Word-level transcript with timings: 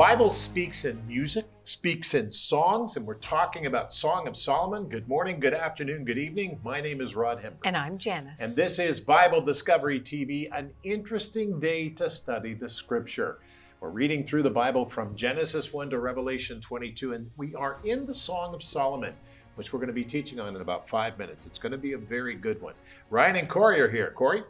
Bible 0.00 0.30
speaks 0.30 0.86
in 0.86 1.06
music, 1.06 1.44
speaks 1.64 2.14
in 2.14 2.32
songs, 2.32 2.96
and 2.96 3.06
we're 3.06 3.16
talking 3.16 3.66
about 3.66 3.92
Song 3.92 4.26
of 4.26 4.34
Solomon. 4.34 4.88
Good 4.88 5.06
morning, 5.06 5.38
good 5.38 5.52
afternoon, 5.52 6.06
good 6.06 6.16
evening. 6.16 6.58
My 6.64 6.80
name 6.80 7.02
is 7.02 7.14
Rod 7.14 7.36
Hembree. 7.36 7.58
And 7.66 7.76
I'm 7.76 7.98
Janice. 7.98 8.40
And 8.40 8.56
this 8.56 8.78
is 8.78 8.98
Bible 8.98 9.42
Discovery 9.42 10.00
TV, 10.00 10.48
an 10.54 10.70
interesting 10.84 11.60
day 11.60 11.90
to 11.90 12.08
study 12.08 12.54
the 12.54 12.70
scripture. 12.70 13.40
We're 13.80 13.90
reading 13.90 14.24
through 14.24 14.44
the 14.44 14.48
Bible 14.48 14.88
from 14.88 15.14
Genesis 15.16 15.70
1 15.70 15.90
to 15.90 15.98
Revelation 15.98 16.62
22, 16.62 17.12
and 17.12 17.30
we 17.36 17.54
are 17.54 17.76
in 17.84 18.06
the 18.06 18.14
Song 18.14 18.54
of 18.54 18.62
Solomon, 18.62 19.12
which 19.56 19.74
we're 19.74 19.80
going 19.80 19.88
to 19.88 19.92
be 19.92 20.02
teaching 20.02 20.40
on 20.40 20.56
in 20.56 20.62
about 20.62 20.88
five 20.88 21.18
minutes. 21.18 21.44
It's 21.44 21.58
going 21.58 21.72
to 21.72 21.78
be 21.78 21.92
a 21.92 21.98
very 21.98 22.36
good 22.36 22.58
one. 22.62 22.72
Ryan 23.10 23.36
and 23.36 23.50
Corey 23.50 23.82
are 23.82 23.90
here. 23.90 24.14
Corey? 24.16 24.44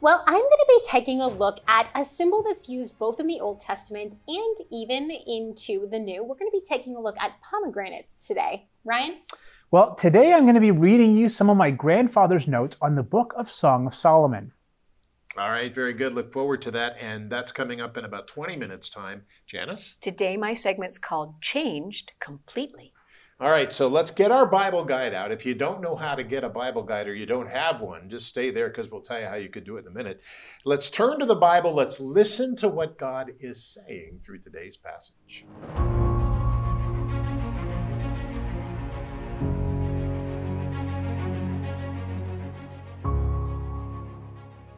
Well, 0.00 0.22
I'm 0.28 0.40
going 0.40 0.44
to 0.44 0.66
be 0.68 0.80
taking 0.86 1.20
a 1.20 1.26
look 1.26 1.58
at 1.66 1.90
a 1.92 2.04
symbol 2.04 2.44
that's 2.44 2.68
used 2.68 3.00
both 3.00 3.18
in 3.18 3.26
the 3.26 3.40
Old 3.40 3.60
Testament 3.60 4.14
and 4.28 4.56
even 4.70 5.10
into 5.10 5.88
the 5.88 5.98
New. 5.98 6.22
We're 6.22 6.36
going 6.36 6.50
to 6.52 6.56
be 6.56 6.64
taking 6.64 6.94
a 6.94 7.00
look 7.00 7.16
at 7.18 7.32
pomegranates 7.42 8.24
today. 8.24 8.68
Ryan? 8.84 9.16
Well, 9.72 9.96
today 9.96 10.32
I'm 10.32 10.44
going 10.44 10.54
to 10.54 10.60
be 10.60 10.70
reading 10.70 11.16
you 11.16 11.28
some 11.28 11.50
of 11.50 11.56
my 11.56 11.72
grandfather's 11.72 12.46
notes 12.46 12.76
on 12.80 12.94
the 12.94 13.02
book 13.02 13.34
of 13.36 13.50
Song 13.50 13.88
of 13.88 13.94
Solomon. 13.94 14.52
All 15.36 15.50
right, 15.50 15.74
very 15.74 15.94
good. 15.94 16.14
Look 16.14 16.32
forward 16.32 16.62
to 16.62 16.70
that. 16.70 16.96
And 17.00 17.28
that's 17.28 17.50
coming 17.50 17.80
up 17.80 17.96
in 17.96 18.04
about 18.04 18.28
20 18.28 18.54
minutes' 18.54 18.90
time. 18.90 19.22
Janice? 19.48 19.96
Today, 20.00 20.36
my 20.36 20.54
segment's 20.54 20.98
called 20.98 21.42
Changed 21.42 22.12
Completely. 22.20 22.92
All 23.40 23.50
right, 23.50 23.72
so 23.72 23.86
let's 23.86 24.10
get 24.10 24.32
our 24.32 24.46
Bible 24.46 24.84
guide 24.84 25.14
out. 25.14 25.30
If 25.30 25.46
you 25.46 25.54
don't 25.54 25.80
know 25.80 25.94
how 25.94 26.16
to 26.16 26.24
get 26.24 26.42
a 26.42 26.48
Bible 26.48 26.82
guide 26.82 27.06
or 27.06 27.14
you 27.14 27.24
don't 27.24 27.48
have 27.48 27.80
one, 27.80 28.10
just 28.10 28.26
stay 28.26 28.50
there 28.50 28.68
because 28.68 28.90
we'll 28.90 29.00
tell 29.00 29.20
you 29.20 29.28
how 29.28 29.36
you 29.36 29.48
could 29.48 29.62
do 29.62 29.76
it 29.76 29.82
in 29.82 29.86
a 29.86 29.94
minute. 29.94 30.20
Let's 30.64 30.90
turn 30.90 31.20
to 31.20 31.26
the 31.26 31.36
Bible. 31.36 31.72
Let's 31.72 32.00
listen 32.00 32.56
to 32.56 32.68
what 32.68 32.98
God 32.98 33.30
is 33.38 33.64
saying 33.64 34.22
through 34.26 34.40
today's 34.40 34.76
passage. 34.76 35.44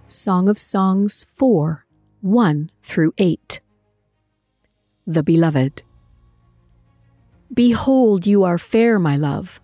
Song 0.06 0.50
of 0.50 0.58
Songs 0.58 1.24
4 1.24 1.86
1 2.20 2.70
through 2.82 3.14
8. 3.16 3.60
The 5.06 5.22
Beloved. 5.22 5.82
Behold, 7.52 8.26
you 8.26 8.44
are 8.44 8.58
fair, 8.58 8.98
my 8.98 9.16
love. 9.16 9.60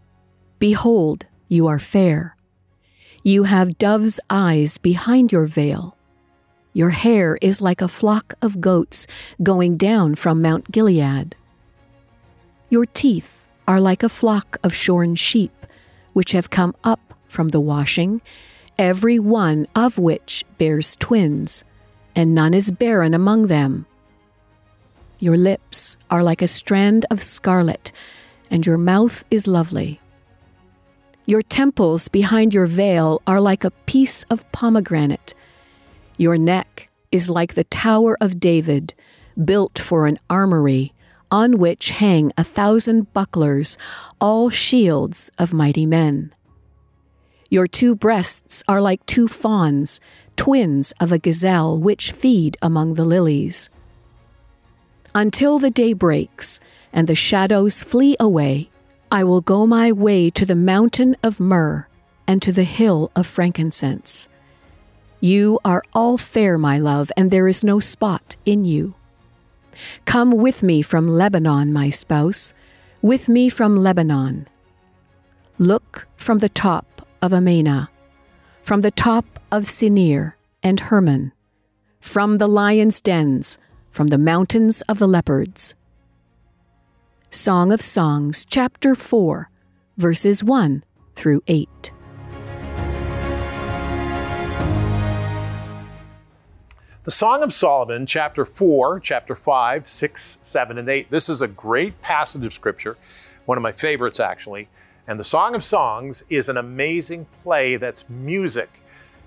Behold, 0.58 1.26
you 1.46 1.68
are 1.68 1.78
fair. 1.78 2.36
You 3.22 3.44
have 3.44 3.78
dove's 3.78 4.18
eyes 4.28 4.76
behind 4.78 5.30
your 5.30 5.46
veil. 5.46 5.96
Your 6.72 6.90
hair 6.90 7.38
is 7.40 7.62
like 7.62 7.80
a 7.80 7.88
flock 7.88 8.34
of 8.42 8.60
goats 8.60 9.06
going 9.42 9.76
down 9.76 10.16
from 10.16 10.42
Mount 10.42 10.72
Gilead. 10.72 11.36
Your 12.70 12.86
teeth 12.86 13.46
are 13.68 13.80
like 13.80 14.02
a 14.02 14.08
flock 14.08 14.58
of 14.64 14.74
shorn 14.74 15.14
sheep, 15.14 15.52
which 16.12 16.32
have 16.32 16.50
come 16.50 16.74
up 16.82 17.14
from 17.28 17.48
the 17.48 17.60
washing, 17.60 18.20
every 18.78 19.18
one 19.20 19.68
of 19.76 19.96
which 19.96 20.44
bears 20.58 20.96
twins, 20.96 21.64
and 22.16 22.34
none 22.34 22.52
is 22.52 22.72
barren 22.72 23.14
among 23.14 23.46
them. 23.46 23.86
Your 25.18 25.38
lips 25.38 25.96
are 26.10 26.22
like 26.22 26.42
a 26.42 26.46
strand 26.46 27.06
of 27.10 27.22
scarlet, 27.22 27.90
and 28.50 28.66
your 28.66 28.76
mouth 28.76 29.24
is 29.30 29.46
lovely. 29.46 29.98
Your 31.24 31.40
temples 31.40 32.08
behind 32.08 32.52
your 32.52 32.66
veil 32.66 33.22
are 33.26 33.40
like 33.40 33.64
a 33.64 33.70
piece 33.86 34.24
of 34.24 34.50
pomegranate. 34.52 35.32
Your 36.18 36.36
neck 36.36 36.88
is 37.10 37.30
like 37.30 37.54
the 37.54 37.64
Tower 37.64 38.18
of 38.20 38.38
David, 38.38 38.92
built 39.42 39.78
for 39.78 40.06
an 40.06 40.18
armory, 40.28 40.92
on 41.30 41.56
which 41.56 41.90
hang 41.90 42.30
a 42.36 42.44
thousand 42.44 43.12
bucklers, 43.14 43.78
all 44.20 44.50
shields 44.50 45.30
of 45.38 45.54
mighty 45.54 45.86
men. 45.86 46.34
Your 47.48 47.66
two 47.66 47.96
breasts 47.96 48.62
are 48.68 48.82
like 48.82 49.04
two 49.06 49.28
fawns, 49.28 49.98
twins 50.36 50.92
of 51.00 51.10
a 51.10 51.18
gazelle, 51.18 51.78
which 51.78 52.12
feed 52.12 52.58
among 52.60 52.94
the 52.94 53.04
lilies 53.04 53.70
until 55.16 55.58
the 55.58 55.70
day 55.70 55.94
breaks 55.94 56.60
and 56.92 57.08
the 57.08 57.14
shadows 57.14 57.82
flee 57.82 58.16
away, 58.20 58.68
I 59.10 59.24
will 59.24 59.40
go 59.40 59.66
my 59.66 59.90
way 59.90 60.28
to 60.28 60.44
the 60.44 60.54
mountain 60.54 61.16
of 61.22 61.40
myrrh 61.40 61.88
and 62.26 62.42
to 62.42 62.52
the 62.52 62.64
hill 62.64 63.10
of 63.16 63.26
frankincense. 63.26 64.28
You 65.18 65.58
are 65.64 65.82
all 65.94 66.18
fair, 66.18 66.58
my 66.58 66.76
love, 66.76 67.10
and 67.16 67.30
there 67.30 67.48
is 67.48 67.64
no 67.64 67.80
spot 67.80 68.36
in 68.44 68.66
you. 68.66 68.94
Come 70.04 70.32
with 70.32 70.62
me 70.62 70.82
from 70.82 71.08
Lebanon, 71.08 71.72
my 71.72 71.88
spouse, 71.88 72.52
with 73.00 73.26
me 73.26 73.48
from 73.48 73.74
Lebanon. 73.74 74.46
Look 75.58 76.06
from 76.16 76.40
the 76.40 76.50
top 76.50 77.08
of 77.22 77.32
Amana, 77.32 77.88
from 78.62 78.82
the 78.82 78.90
top 78.90 79.40
of 79.50 79.62
Senir 79.64 80.34
and 80.62 80.78
Hermon, 80.78 81.32
from 82.00 82.36
the 82.36 82.48
lion's 82.48 83.00
dens, 83.00 83.58
from 83.96 84.08
the 84.08 84.18
mountains 84.18 84.82
of 84.90 84.98
the 84.98 85.08
leopards. 85.08 85.74
Song 87.30 87.72
of 87.72 87.80
Songs, 87.80 88.44
chapter 88.44 88.94
4, 88.94 89.48
verses 89.96 90.44
1 90.44 90.84
through 91.14 91.42
8. 91.46 91.92
The 97.04 97.10
Song 97.10 97.42
of 97.42 97.54
Solomon, 97.54 98.04
chapter 98.04 98.44
4, 98.44 99.00
chapter 99.00 99.34
5, 99.34 99.88
6, 99.88 100.38
7, 100.42 100.76
and 100.76 100.88
8. 100.90 101.10
This 101.10 101.30
is 101.30 101.40
a 101.40 101.48
great 101.48 101.98
passage 102.02 102.44
of 102.44 102.52
scripture, 102.52 102.98
one 103.46 103.56
of 103.56 103.62
my 103.62 103.72
favorites 103.72 104.20
actually. 104.20 104.68
And 105.08 105.18
the 105.18 105.24
Song 105.24 105.54
of 105.54 105.64
Songs 105.64 106.22
is 106.28 106.50
an 106.50 106.58
amazing 106.58 107.24
play 107.42 107.76
that's 107.76 108.10
music, 108.10 108.68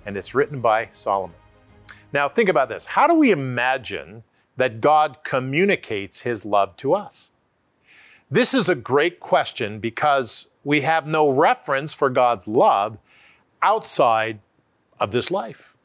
and 0.06 0.16
it's 0.16 0.36
written 0.36 0.62
by 0.62 0.90
Solomon. 0.94 1.36
Now, 2.14 2.30
think 2.30 2.50
about 2.50 2.70
this. 2.70 2.86
How 2.86 3.08
do 3.08 3.16
we 3.16 3.32
imagine 3.32 4.24
that 4.60 4.82
God 4.82 5.24
communicates 5.24 6.22
his 6.22 6.46
love 6.46 6.78
to 6.78 6.94
us? 6.94 7.32
This 8.30 8.54
is 8.54 8.70
a 8.70 8.76
great 8.76 9.20
question 9.20 9.80
because 9.80 10.48
we 10.64 10.82
have 10.82 11.08
no 11.08 11.30
reference 11.30 11.94
for 11.94 12.10
God's 12.10 12.48
love 12.48 12.98
outside 13.62 14.40
of 15.00 15.12
this 15.12 15.32
life. 15.32 15.76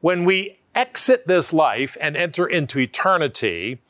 When 0.00 0.24
we 0.24 0.58
exit 0.74 1.28
this 1.28 1.52
life 1.52 1.96
and 2.00 2.16
enter 2.16 2.46
into 2.46 2.78
eternity, 2.78 3.80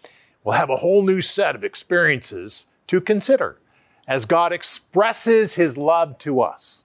we'll 0.43 0.57
have 0.57 0.69
a 0.69 0.79
whole 0.79 1.03
new 1.03 1.21
set 1.21 1.55
of 1.55 1.65
experiences 1.65 2.67
to 2.89 3.01
consider 3.01 3.59
as 4.09 4.25
God 4.25 4.53
expresses 4.53 5.55
his 5.55 5.79
love 5.79 6.19
to 6.19 6.41
us. 6.41 6.85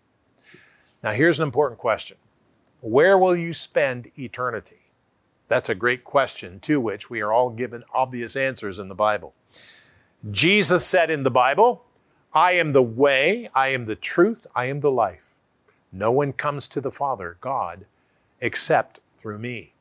Now, 1.04 1.14
here's 1.14 1.40
an 1.40 1.44
important 1.44 1.80
question 1.80 2.18
Where 2.82 3.18
will 3.18 3.36
you 3.36 3.54
spend 3.54 4.12
eternity? 4.18 4.77
That's 5.48 5.70
a 5.70 5.76
great 5.76 6.04
question 6.04 6.60
to 6.62 6.80
which 6.82 7.10
we 7.10 7.22
are 7.22 7.32
all 7.32 7.50
given 7.50 7.84
obvious 7.94 8.36
answers 8.36 8.80
in 8.80 8.90
the 8.90 8.96
Bible. 8.96 9.34
Jesus 10.30 10.86
said 10.86 11.10
in 11.10 11.24
the 11.24 11.32
Bible, 11.32 11.86
I 12.34 12.54
am 12.54 12.74
the 12.74 12.84
way, 12.84 13.50
I 13.56 13.70
am 13.70 13.86
the 13.86 13.96
truth, 13.96 14.46
I 14.56 14.66
am 14.66 14.82
the 14.82 14.92
life. 14.92 15.36
No 15.92 16.12
one 16.12 16.34
comes 16.34 16.68
to 16.70 16.82
the 16.82 16.92
Father, 16.92 17.38
God, 17.40 17.86
except 18.42 19.00
through 19.18 19.40
me. 19.40 19.74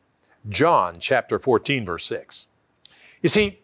John 0.48 0.94
chapter 1.00 1.38
14, 1.38 1.84
verse 1.84 2.06
6. 2.06 2.46
You 3.20 3.28
see, 3.28 3.58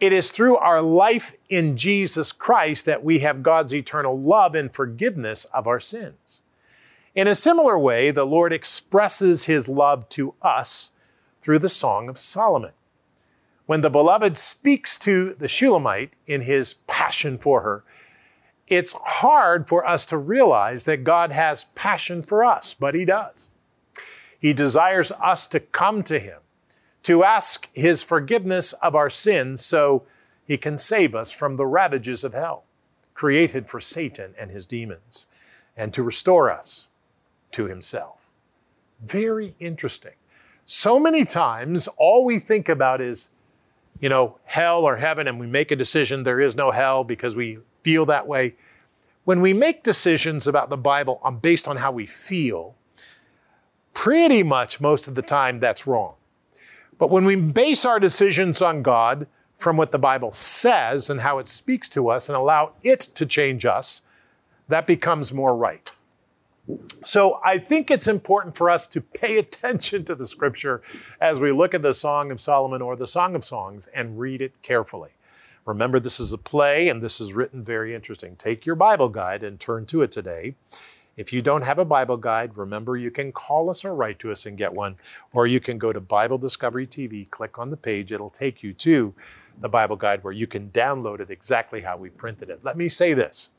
it 0.00 0.12
is 0.12 0.30
through 0.30 0.56
our 0.56 0.80
life 0.80 1.34
in 1.48 1.76
Jesus 1.76 2.32
Christ 2.32 2.86
that 2.86 3.04
we 3.04 3.20
have 3.20 3.42
God's 3.42 3.74
eternal 3.74 4.18
love 4.18 4.54
and 4.54 4.72
forgiveness 4.72 5.44
of 5.46 5.66
our 5.66 5.80
sins. 5.80 6.42
In 7.14 7.28
a 7.28 7.34
similar 7.34 7.78
way, 7.78 8.10
the 8.10 8.24
Lord 8.24 8.52
expresses 8.52 9.44
his 9.44 9.68
love 9.68 10.08
to 10.10 10.34
us 10.42 10.90
through 11.44 11.60
the 11.60 11.68
Song 11.68 12.08
of 12.08 12.18
Solomon. 12.18 12.72
When 13.66 13.82
the 13.82 13.90
beloved 13.90 14.36
speaks 14.36 14.98
to 15.00 15.36
the 15.38 15.46
Shulamite 15.48 16.14
in 16.26 16.40
his 16.40 16.74
passion 16.86 17.38
for 17.38 17.60
her, 17.60 17.84
it's 18.66 18.94
hard 18.94 19.68
for 19.68 19.86
us 19.86 20.06
to 20.06 20.16
realize 20.16 20.84
that 20.84 21.04
God 21.04 21.32
has 21.32 21.64
passion 21.74 22.22
for 22.22 22.42
us, 22.42 22.74
but 22.74 22.94
He 22.94 23.04
does. 23.04 23.50
He 24.38 24.52
desires 24.52 25.12
us 25.12 25.46
to 25.48 25.60
come 25.60 26.02
to 26.04 26.18
Him, 26.18 26.40
to 27.02 27.24
ask 27.24 27.68
His 27.74 28.02
forgiveness 28.02 28.72
of 28.74 28.94
our 28.94 29.10
sins 29.10 29.64
so 29.64 30.04
He 30.46 30.56
can 30.56 30.78
save 30.78 31.14
us 31.14 31.30
from 31.30 31.56
the 31.56 31.66
ravages 31.66 32.24
of 32.24 32.32
hell, 32.32 32.64
created 33.12 33.68
for 33.68 33.80
Satan 33.80 34.34
and 34.38 34.50
his 34.50 34.66
demons, 34.66 35.26
and 35.76 35.92
to 35.92 36.02
restore 36.02 36.50
us 36.50 36.88
to 37.52 37.66
Himself. 37.66 38.30
Very 39.00 39.54
interesting. 39.60 40.14
So 40.66 40.98
many 40.98 41.24
times, 41.24 41.88
all 41.98 42.24
we 42.24 42.38
think 42.38 42.68
about 42.68 43.00
is, 43.00 43.30
you 44.00 44.08
know, 44.08 44.38
hell 44.44 44.84
or 44.84 44.96
heaven, 44.96 45.28
and 45.28 45.38
we 45.38 45.46
make 45.46 45.70
a 45.70 45.76
decision 45.76 46.22
there 46.22 46.40
is 46.40 46.56
no 46.56 46.70
hell 46.70 47.04
because 47.04 47.36
we 47.36 47.58
feel 47.82 48.06
that 48.06 48.26
way. 48.26 48.54
When 49.24 49.40
we 49.40 49.52
make 49.52 49.82
decisions 49.82 50.46
about 50.46 50.70
the 50.70 50.76
Bible 50.76 51.20
on, 51.22 51.38
based 51.38 51.68
on 51.68 51.78
how 51.78 51.92
we 51.92 52.06
feel, 52.06 52.74
pretty 53.92 54.42
much 54.42 54.80
most 54.80 55.06
of 55.06 55.14
the 55.14 55.22
time 55.22 55.60
that's 55.60 55.86
wrong. 55.86 56.14
But 56.98 57.10
when 57.10 57.24
we 57.24 57.36
base 57.36 57.84
our 57.84 58.00
decisions 58.00 58.62
on 58.62 58.82
God, 58.82 59.26
from 59.56 59.76
what 59.76 59.92
the 59.92 59.98
Bible 59.98 60.32
says 60.32 61.08
and 61.08 61.20
how 61.20 61.38
it 61.38 61.48
speaks 61.48 61.88
to 61.90 62.08
us 62.08 62.28
and 62.28 62.36
allow 62.36 62.72
it 62.82 63.00
to 63.00 63.24
change 63.24 63.64
us, 63.64 64.02
that 64.68 64.86
becomes 64.86 65.32
more 65.32 65.56
right. 65.56 65.92
So 67.04 67.40
I 67.44 67.58
think 67.58 67.90
it's 67.90 68.08
important 68.08 68.56
for 68.56 68.70
us 68.70 68.86
to 68.88 69.00
pay 69.00 69.38
attention 69.38 70.04
to 70.06 70.14
the 70.14 70.26
scripture 70.26 70.82
as 71.20 71.38
we 71.38 71.52
look 71.52 71.74
at 71.74 71.82
the 71.82 71.92
Song 71.92 72.30
of 72.30 72.40
Solomon 72.40 72.80
or 72.80 72.96
the 72.96 73.06
Song 73.06 73.34
of 73.34 73.44
Songs 73.44 73.86
and 73.88 74.18
read 74.18 74.40
it 74.40 74.62
carefully. 74.62 75.10
Remember, 75.66 76.00
this 76.00 76.18
is 76.18 76.32
a 76.32 76.38
play 76.38 76.88
and 76.88 77.02
this 77.02 77.20
is 77.20 77.32
written 77.32 77.62
very 77.62 77.94
interesting. 77.94 78.36
Take 78.36 78.64
your 78.64 78.76
Bible 78.76 79.08
guide 79.08 79.42
and 79.42 79.60
turn 79.60 79.86
to 79.86 80.02
it 80.02 80.10
today. 80.10 80.54
If 81.16 81.32
you 81.32 81.42
don't 81.42 81.64
have 81.64 81.78
a 81.78 81.84
Bible 81.84 82.16
guide, 82.16 82.56
remember 82.56 82.96
you 82.96 83.10
can 83.10 83.30
call 83.32 83.70
us 83.70 83.84
or 83.84 83.94
write 83.94 84.18
to 84.20 84.32
us 84.32 84.46
and 84.46 84.58
get 84.58 84.74
one, 84.74 84.96
or 85.32 85.46
you 85.46 85.60
can 85.60 85.78
go 85.78 85.92
to 85.92 86.00
Bible 86.00 86.38
Discovery 86.38 86.86
TV, 86.86 87.30
click 87.30 87.58
on 87.58 87.70
the 87.70 87.76
page, 87.76 88.10
it'll 88.10 88.30
take 88.30 88.62
you 88.62 88.72
to 88.72 89.14
the 89.60 89.68
Bible 89.68 89.96
guide 89.96 90.24
where 90.24 90.32
you 90.32 90.46
can 90.46 90.70
download 90.70 91.20
it 91.20 91.30
exactly 91.30 91.82
how 91.82 91.96
we 91.96 92.10
printed 92.10 92.50
it. 92.50 92.64
Let 92.64 92.76
me 92.76 92.88
say 92.88 93.14
this. 93.14 93.50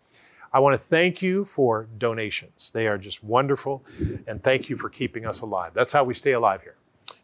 I 0.55 0.59
want 0.59 0.73
to 0.73 0.77
thank 0.77 1.21
you 1.21 1.43
for 1.43 1.89
donations. 1.97 2.71
They 2.71 2.87
are 2.87 2.97
just 2.97 3.21
wonderful, 3.21 3.83
and 4.25 4.41
thank 4.41 4.69
you 4.69 4.77
for 4.77 4.87
keeping 4.87 5.25
us 5.25 5.41
alive. 5.41 5.73
That's 5.73 5.91
how 5.91 6.05
we 6.05 6.13
stay 6.13 6.31
alive 6.31 6.61
here. 6.61 6.77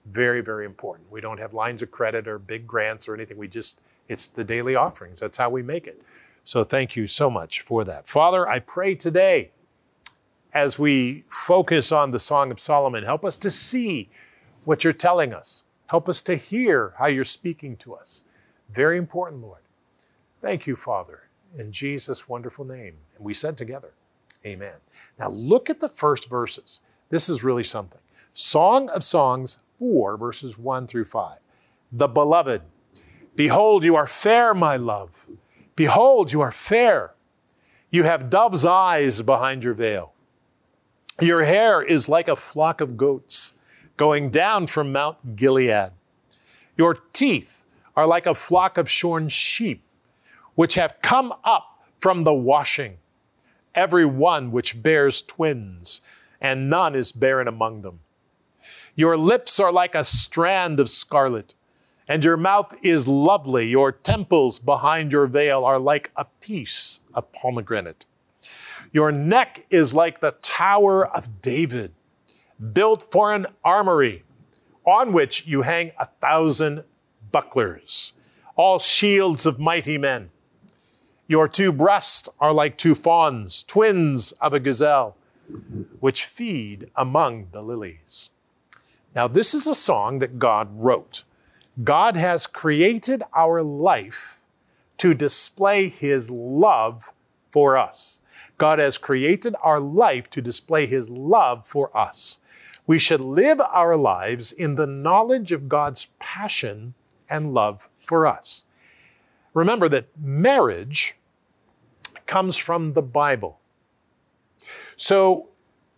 Very, 0.06 0.42
very 0.42 0.66
important. 0.66 1.10
We 1.10 1.22
don't 1.22 1.40
have 1.40 1.54
lines 1.54 1.82
of 1.82 1.92
credit 1.92 2.28
or 2.28 2.38
big 2.38 2.68
grants 2.68 3.08
or 3.08 3.16
anything. 3.16 3.38
We 3.38 3.48
just, 3.48 3.80
it's 4.10 4.28
the 4.28 4.44
daily 4.44 4.76
offerings. 4.76 5.22
That's 5.22 5.38
how 5.38 5.50
we 5.50 5.64
make 5.64 5.88
it. 5.88 6.02
So 6.44 6.66
thank 6.66 6.98
you 6.98 7.08
so 7.08 7.30
much 7.30 7.62
for 7.62 7.86
that. 7.86 8.06
Father, 8.06 8.50
I 8.50 8.60
pray 8.60 8.96
today 8.96 9.52
as 10.52 10.78
we 10.78 11.24
focus 11.30 11.94
on 11.94 12.12
the 12.12 12.20
Song 12.20 12.52
of 12.52 12.60
Solomon, 12.60 13.06
help 13.06 13.24
us 13.24 13.38
to 13.38 13.50
see 13.50 14.10
what 14.66 14.84
you're 14.84 14.92
telling 14.92 15.34
us. 15.34 15.64
Help 15.88 16.10
us 16.10 16.20
to 16.24 16.36
hear 16.36 16.96
how 16.98 17.06
you're 17.06 17.24
speaking 17.24 17.78
to 17.78 17.94
us. 17.94 18.24
Very 18.70 18.98
important, 18.98 19.42
Lord. 19.42 19.62
Thank 20.42 20.68
you, 20.68 20.76
Father, 20.76 21.30
in 21.58 21.72
Jesus' 21.72 22.28
wonderful 22.28 22.66
name. 22.66 22.96
And 23.16 23.26
we 23.26 23.34
said 23.34 23.58
together, 23.58 23.94
Amen. 24.46 24.76
Now 25.20 25.30
look 25.30 25.70
at 25.70 25.80
the 25.80 25.90
first 25.90 26.30
verses. 26.30 26.80
This 27.10 27.30
is 27.30 27.44
really 27.44 27.64
something. 27.64 28.02
Song 28.34 28.90
of 28.90 29.04
Songs 29.04 29.60
4, 29.80 30.18
verses 30.18 30.58
1 30.58 30.88
through 30.88 31.06
5. 31.06 31.38
The 31.92 32.08
beloved, 32.08 32.62
behold, 33.36 33.84
you 33.84 33.96
are 33.96 34.08
fair, 34.08 34.54
my 34.54 34.78
love. 34.78 35.30
Behold, 35.76 36.32
you 36.32 36.42
are 36.42 36.52
fair. 36.52 37.14
You 37.90 38.04
have 38.04 38.30
dove's 38.30 38.66
eyes 38.66 39.22
behind 39.22 39.64
your 39.64 39.74
veil. 39.74 40.14
Your 41.20 41.44
hair 41.44 41.84
is 41.84 42.08
like 42.08 42.28
a 42.28 42.36
flock 42.36 42.82
of 42.82 42.98
goats 42.98 43.54
going 43.98 44.30
down 44.30 44.68
from 44.68 44.92
Mount 44.92 45.36
Gilead. 45.36 45.92
Your 46.78 46.96
teeth 47.14 47.66
are 47.96 48.08
like 48.08 48.26
a 48.26 48.34
flock 48.34 48.78
of 48.78 48.90
shorn 48.90 49.28
sheep, 49.30 49.84
which 50.56 50.76
have 50.76 50.96
come 51.02 51.34
up 51.44 51.80
from 52.00 52.24
the 52.24 52.34
washing, 52.34 52.98
every 53.76 54.06
one 54.06 54.52
which 54.52 54.82
bears 54.82 55.22
twins, 55.22 56.02
and 56.40 56.70
none 56.70 56.96
is 56.96 57.12
barren 57.12 57.48
among 57.48 57.82
them. 57.82 58.00
Your 58.96 59.18
lips 59.18 59.60
are 59.60 59.72
like 59.72 59.96
a 59.96 60.04
strand 60.04 60.80
of 60.80 60.90
scarlet, 60.90 61.54
and 62.08 62.26
your 62.26 62.38
mouth 62.38 62.76
is 62.84 63.08
lovely. 63.08 63.68
Your 63.68 63.92
temples 63.92 64.60
behind 64.60 65.12
your 65.12 65.28
veil 65.28 65.64
are 65.64 65.80
like 65.80 66.12
a 66.16 66.26
piece 66.26 67.00
of 67.14 67.32
pomegranate. 67.32 68.06
Your 68.92 69.12
neck 69.12 69.66
is 69.70 69.94
like 69.94 70.20
the 70.20 70.32
Tower 70.42 71.08
of 71.08 71.42
David, 71.42 71.94
built 72.74 73.04
for 73.12 73.34
an 73.34 73.48
armory, 73.64 74.24
on 74.86 75.14
which 75.14 75.48
you 75.48 75.62
hang 75.62 75.92
a 75.98 76.08
thousand 76.20 76.84
bucklers, 77.32 78.14
all 78.56 78.80
shields 78.80 79.46
of 79.46 79.60
mighty 79.60 79.98
men. 79.98 80.32
Your 81.32 81.48
two 81.48 81.72
breasts 81.72 82.28
are 82.42 82.52
like 82.52 82.78
two 82.78 82.94
fawns, 82.94 83.64
twins 83.64 84.34
of 84.42 84.52
a 84.52 84.60
gazelle, 84.60 85.16
which 86.02 86.26
feed 86.26 86.92
among 86.94 87.48
the 87.54 87.62
lilies. 87.62 88.32
Now, 89.16 89.30
this 89.30 89.54
is 89.54 89.66
a 89.66 89.74
song 89.74 90.20
that 90.20 90.40
God 90.40 90.68
wrote. 90.74 91.24
God 91.86 92.18
has 92.18 92.48
created 92.48 93.24
our 93.32 93.64
life 93.64 94.42
to 94.98 95.14
display 95.14 95.88
his 95.88 96.30
love 96.30 97.14
for 97.50 97.78
us. 97.78 98.20
God 98.58 98.80
has 98.80 98.98
created 98.98 99.56
our 99.64 99.80
life 99.80 100.30
to 100.32 100.42
display 100.42 100.86
his 100.86 101.10
love 101.10 101.66
for 101.66 101.98
us. 101.98 102.40
We 102.86 103.00
should 103.00 103.24
live 103.24 103.62
our 103.62 103.96
lives 103.96 104.52
in 104.52 104.76
the 104.76 104.86
knowledge 104.86 105.54
of 105.54 105.70
God's 105.70 106.10
passion 106.20 106.94
and 107.30 107.54
love 107.54 107.88
for 108.02 108.28
us. 108.28 108.66
Remember 109.54 109.88
that 109.88 110.08
marriage 110.20 111.16
comes 112.32 112.56
from 112.56 112.94
the 112.94 113.02
Bible. 113.02 113.60
So 114.96 115.50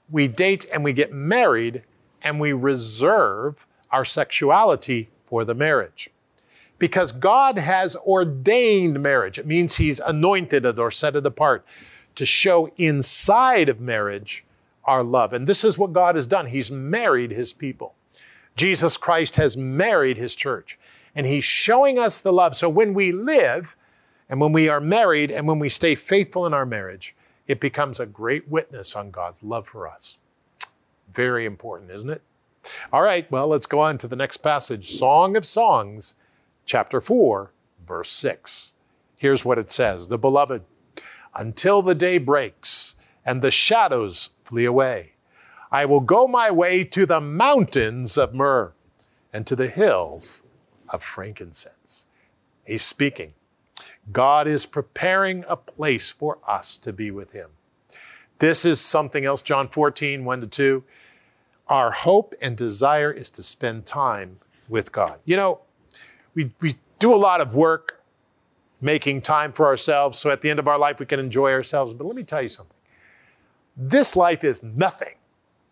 we 0.10 0.28
date 0.28 0.66
and 0.74 0.84
we 0.84 0.92
get 0.92 1.14
married 1.14 1.84
and 2.24 2.40
we 2.40 2.54
reserve 2.54 3.68
our 3.92 4.04
sexuality 4.04 5.10
for 5.26 5.46
the 5.46 5.54
marriage. 5.54 6.10
Because 6.80 7.12
God 7.12 7.60
has 7.60 7.96
ordained 7.98 9.00
marriage. 9.00 9.38
It 9.38 9.46
means 9.46 9.76
He's 9.76 10.00
anointed 10.00 10.66
it 10.66 10.80
or 10.80 10.90
set 10.90 11.16
it 11.16 11.24
apart 11.24 11.64
to 12.16 12.26
show 12.26 12.72
inside 12.78 13.70
of 13.70 13.80
marriage 13.80 14.44
our 14.86 15.04
love. 15.04 15.34
And 15.34 15.46
this 15.46 15.64
is 15.64 15.78
what 15.78 15.94
God 15.94 16.16
has 16.16 16.26
done. 16.26 16.48
He's 16.48 16.72
married 16.72 17.30
His 17.30 17.54
people. 17.54 17.94
Jesus 18.56 18.98
Christ 18.98 19.36
has 19.36 19.56
married 19.56 20.18
His 20.18 20.34
church 20.34 20.80
and 21.14 21.28
He's 21.28 21.46
showing 21.46 22.00
us 22.00 22.20
the 22.20 22.34
love. 22.34 22.56
So 22.56 22.70
when 22.70 22.96
we 22.96 23.12
live 23.12 23.76
and 24.30 24.40
when 24.40 24.52
we 24.52 24.70
are 24.70 24.80
married 24.82 25.32
and 25.32 25.48
when 25.48 25.60
we 25.60 25.70
stay 25.70 25.96
faithful 25.96 26.46
in 26.46 26.54
our 26.54 26.66
marriage, 26.66 27.16
it 27.48 27.60
becomes 27.60 28.00
a 28.00 28.06
great 28.06 28.48
witness 28.48 28.96
on 28.96 29.12
God's 29.12 29.44
love 29.44 29.68
for 29.68 29.88
us. 29.88 30.18
Very 31.14 31.46
important, 31.46 31.92
isn't 31.92 32.10
it? 32.10 32.22
All 32.92 33.02
right, 33.02 33.30
well, 33.30 33.48
let's 33.48 33.66
go 33.66 33.82
on 33.82 33.98
to 34.00 34.08
the 34.08 34.16
next 34.16 34.38
passage 34.38 34.92
Song 34.92 35.36
of 35.36 35.46
Songs, 35.46 36.16
chapter 36.66 37.02
4, 37.02 37.52
verse 37.86 38.12
6. 38.12 38.74
Here's 39.18 39.46
what 39.46 39.60
it 39.60 39.72
says 39.72 40.08
The 40.08 40.18
beloved, 40.18 40.64
until 41.36 41.82
the 41.82 41.96
day 41.96 42.18
breaks 42.18 42.96
and 43.26 43.42
the 43.42 43.52
shadows 43.52 44.32
flee 44.44 44.66
away, 44.66 45.14
I 45.72 45.86
will 45.86 46.02
go 46.02 46.28
my 46.28 46.52
way 46.52 46.84
to 46.86 47.06
the 47.06 47.22
mountains 47.22 48.18
of 48.18 48.34
myrrh 48.34 48.74
and 49.34 49.46
to 49.48 49.56
the 49.56 49.68
hills 49.68 50.44
of 50.90 51.04
frankincense. 51.04 52.06
He's 52.64 52.84
speaking. 52.84 53.34
God 54.12 54.48
is 54.48 54.66
preparing 54.66 55.46
a 55.48 55.56
place 55.56 56.10
for 56.10 56.40
us 56.48 56.78
to 56.80 56.92
be 56.92 57.12
with 57.12 57.32
Him. 57.32 57.52
This 58.40 58.66
is 58.66 58.82
something 58.82 59.26
else, 59.26 59.42
John 59.42 59.70
14, 59.70 60.26
1 60.26 60.42
to 60.42 60.48
2. 60.48 60.84
Our 61.68 61.92
hope 61.92 62.34
and 62.42 62.58
desire 62.58 63.12
is 63.12 63.30
to 63.32 63.44
spend 63.44 63.86
time 63.86 64.40
with 64.68 64.92
God. 64.92 65.20
You 65.24 65.38
know, 65.38 65.60
we, 66.36 66.52
we 66.60 66.76
do 67.00 67.14
a 67.14 67.18
lot 67.18 67.40
of 67.40 67.56
work 67.56 68.04
making 68.82 69.22
time 69.22 69.54
for 69.54 69.66
ourselves 69.66 70.20
so 70.20 70.30
at 70.30 70.42
the 70.42 70.50
end 70.50 70.60
of 70.60 70.68
our 70.68 70.78
life 70.78 71.00
we 71.00 71.06
can 71.06 71.20
enjoy 71.20 71.52
ourselves. 71.52 71.94
But 71.94 72.06
let 72.06 72.16
me 72.16 72.24
tell 72.24 72.42
you 72.42 72.50
something 72.50 72.76
this 73.76 74.16
life 74.16 74.44
is 74.44 74.62
nothing 74.62 75.16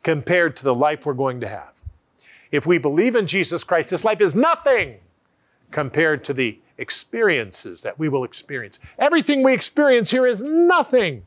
compared 0.04 0.56
to 0.56 0.64
the 0.64 0.74
life 0.74 1.06
we're 1.06 1.14
going 1.14 1.40
to 1.42 1.48
have. 1.48 1.84
If 2.52 2.66
we 2.66 2.78
believe 2.78 3.16
in 3.16 3.28
Jesus 3.28 3.64
Christ, 3.64 3.92
this 3.92 4.04
life 4.04 4.22
is 4.22 4.36
nothing 4.36 4.98
compared 5.72 6.24
to 6.26 6.34
the 6.34 6.60
experiences 6.78 7.82
that 7.82 7.98
we 7.98 8.10
will 8.10 8.24
experience. 8.24 8.80
Everything 8.98 9.44
we 9.44 9.54
experience 9.54 10.12
here 10.12 10.28
is 10.28 10.42
nothing 10.44 11.24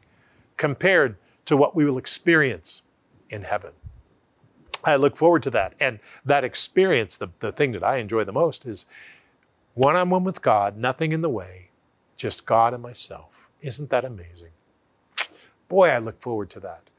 compared 0.57 1.17
to 1.47 1.57
what 1.57 1.75
we 1.75 1.85
will 1.85 1.99
experience 1.99 2.83
in 3.31 3.43
heaven. 3.43 3.73
I 4.85 4.97
look 4.97 5.17
forward 5.17 5.43
to 5.45 5.51
that. 5.51 5.75
And 5.81 5.99
that 6.25 6.45
experience, 6.45 7.17
the, 7.17 7.29
the 7.41 7.53
thing 7.53 7.73
that 7.73 7.83
I 7.83 7.97
enjoy 7.97 8.25
the 8.25 8.33
most 8.33 8.67
is 8.67 8.87
one 9.75 9.97
on 9.97 10.11
one 10.11 10.25
with 10.25 10.43
God, 10.43 10.77
nothing 10.77 11.13
in 11.13 11.23
the 11.23 11.29
way, 11.29 11.71
just 12.17 12.47
God 12.47 12.75
and 12.75 12.83
myself. 12.83 13.49
Isn't 13.61 13.91
that 13.91 14.05
amazing? 14.05 14.51
Boy, 15.69 15.89
I 15.89 15.99
look 15.99 16.21
forward 16.21 16.51
to 16.51 16.61
that. 16.61 16.91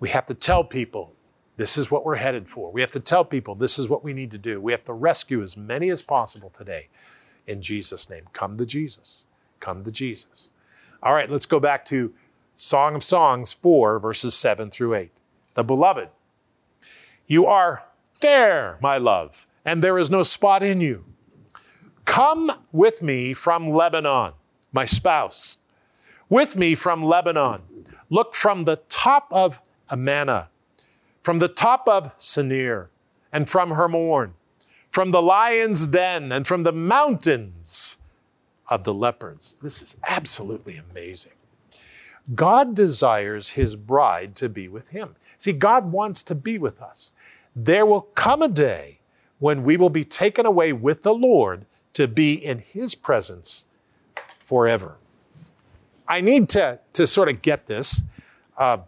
We 0.00 0.08
have 0.10 0.26
to 0.26 0.34
tell 0.34 0.64
people 0.64 1.12
this 1.56 1.78
is 1.78 1.90
what 1.90 2.04
we're 2.04 2.16
headed 2.16 2.48
for. 2.48 2.70
We 2.70 2.82
have 2.82 2.90
to 2.92 3.00
tell 3.00 3.24
people 3.24 3.54
this 3.54 3.78
is 3.78 3.88
what 3.88 4.04
we 4.04 4.12
need 4.12 4.30
to 4.32 4.38
do. 4.38 4.60
We 4.60 4.72
have 4.72 4.82
to 4.84 4.92
rescue 4.92 5.42
as 5.42 5.56
many 5.56 5.90
as 5.90 6.02
possible 6.02 6.52
today 6.56 6.88
in 7.46 7.62
Jesus' 7.62 8.10
name. 8.10 8.24
Come 8.32 8.56
to 8.58 8.66
Jesus. 8.66 9.24
Come 9.60 9.82
to 9.84 9.90
Jesus. 9.90 10.50
All 11.02 11.14
right, 11.14 11.30
let's 11.30 11.46
go 11.46 11.60
back 11.60 11.84
to 11.86 12.12
Song 12.56 12.94
of 12.94 13.04
Songs 13.04 13.52
4, 13.54 13.98
verses 13.98 14.34
7 14.34 14.70
through 14.70 14.94
8. 14.94 15.10
The 15.54 15.64
beloved, 15.64 16.08
you 17.26 17.46
are 17.46 17.84
fair, 18.14 18.78
my 18.82 18.98
love, 18.98 19.46
and 19.64 19.82
there 19.82 19.98
is 19.98 20.10
no 20.10 20.22
spot 20.22 20.62
in 20.62 20.80
you. 20.80 21.04
Come 22.04 22.52
with 22.72 23.02
me 23.02 23.34
from 23.34 23.68
Lebanon, 23.68 24.32
my 24.72 24.84
spouse. 24.84 25.58
With 26.28 26.56
me 26.56 26.74
from 26.74 27.02
Lebanon. 27.02 27.62
Look 28.10 28.34
from 28.34 28.64
the 28.64 28.76
top 28.88 29.28
of 29.30 29.62
Amana 29.90 30.48
from 31.26 31.40
the 31.40 31.48
top 31.48 31.88
of 31.88 32.16
Senir 32.16 32.86
and 33.32 33.48
from 33.48 33.72
Hermon, 33.72 34.34
from 34.92 35.10
the 35.10 35.20
lion's 35.20 35.88
den 35.88 36.30
and 36.30 36.46
from 36.46 36.62
the 36.62 36.70
mountains 36.70 37.96
of 38.68 38.84
the 38.84 38.94
leopards. 38.94 39.56
This 39.60 39.82
is 39.82 39.96
absolutely 40.06 40.76
amazing. 40.76 41.32
God 42.32 42.76
desires 42.76 43.50
his 43.50 43.74
bride 43.74 44.36
to 44.36 44.48
be 44.48 44.68
with 44.68 44.90
him. 44.90 45.16
See, 45.36 45.50
God 45.50 45.90
wants 45.90 46.22
to 46.22 46.36
be 46.36 46.58
with 46.58 46.80
us. 46.80 47.10
There 47.56 47.84
will 47.84 48.02
come 48.02 48.40
a 48.40 48.48
day 48.48 49.00
when 49.40 49.64
we 49.64 49.76
will 49.76 49.90
be 49.90 50.04
taken 50.04 50.46
away 50.46 50.72
with 50.72 51.02
the 51.02 51.12
Lord 51.12 51.66
to 51.94 52.06
be 52.06 52.34
in 52.34 52.60
his 52.60 52.94
presence 52.94 53.64
forever. 54.28 54.98
I 56.06 56.20
need 56.20 56.48
to, 56.50 56.78
to 56.92 57.04
sort 57.08 57.28
of 57.28 57.42
get 57.42 57.66
this. 57.66 58.02
Uh, 58.56 58.78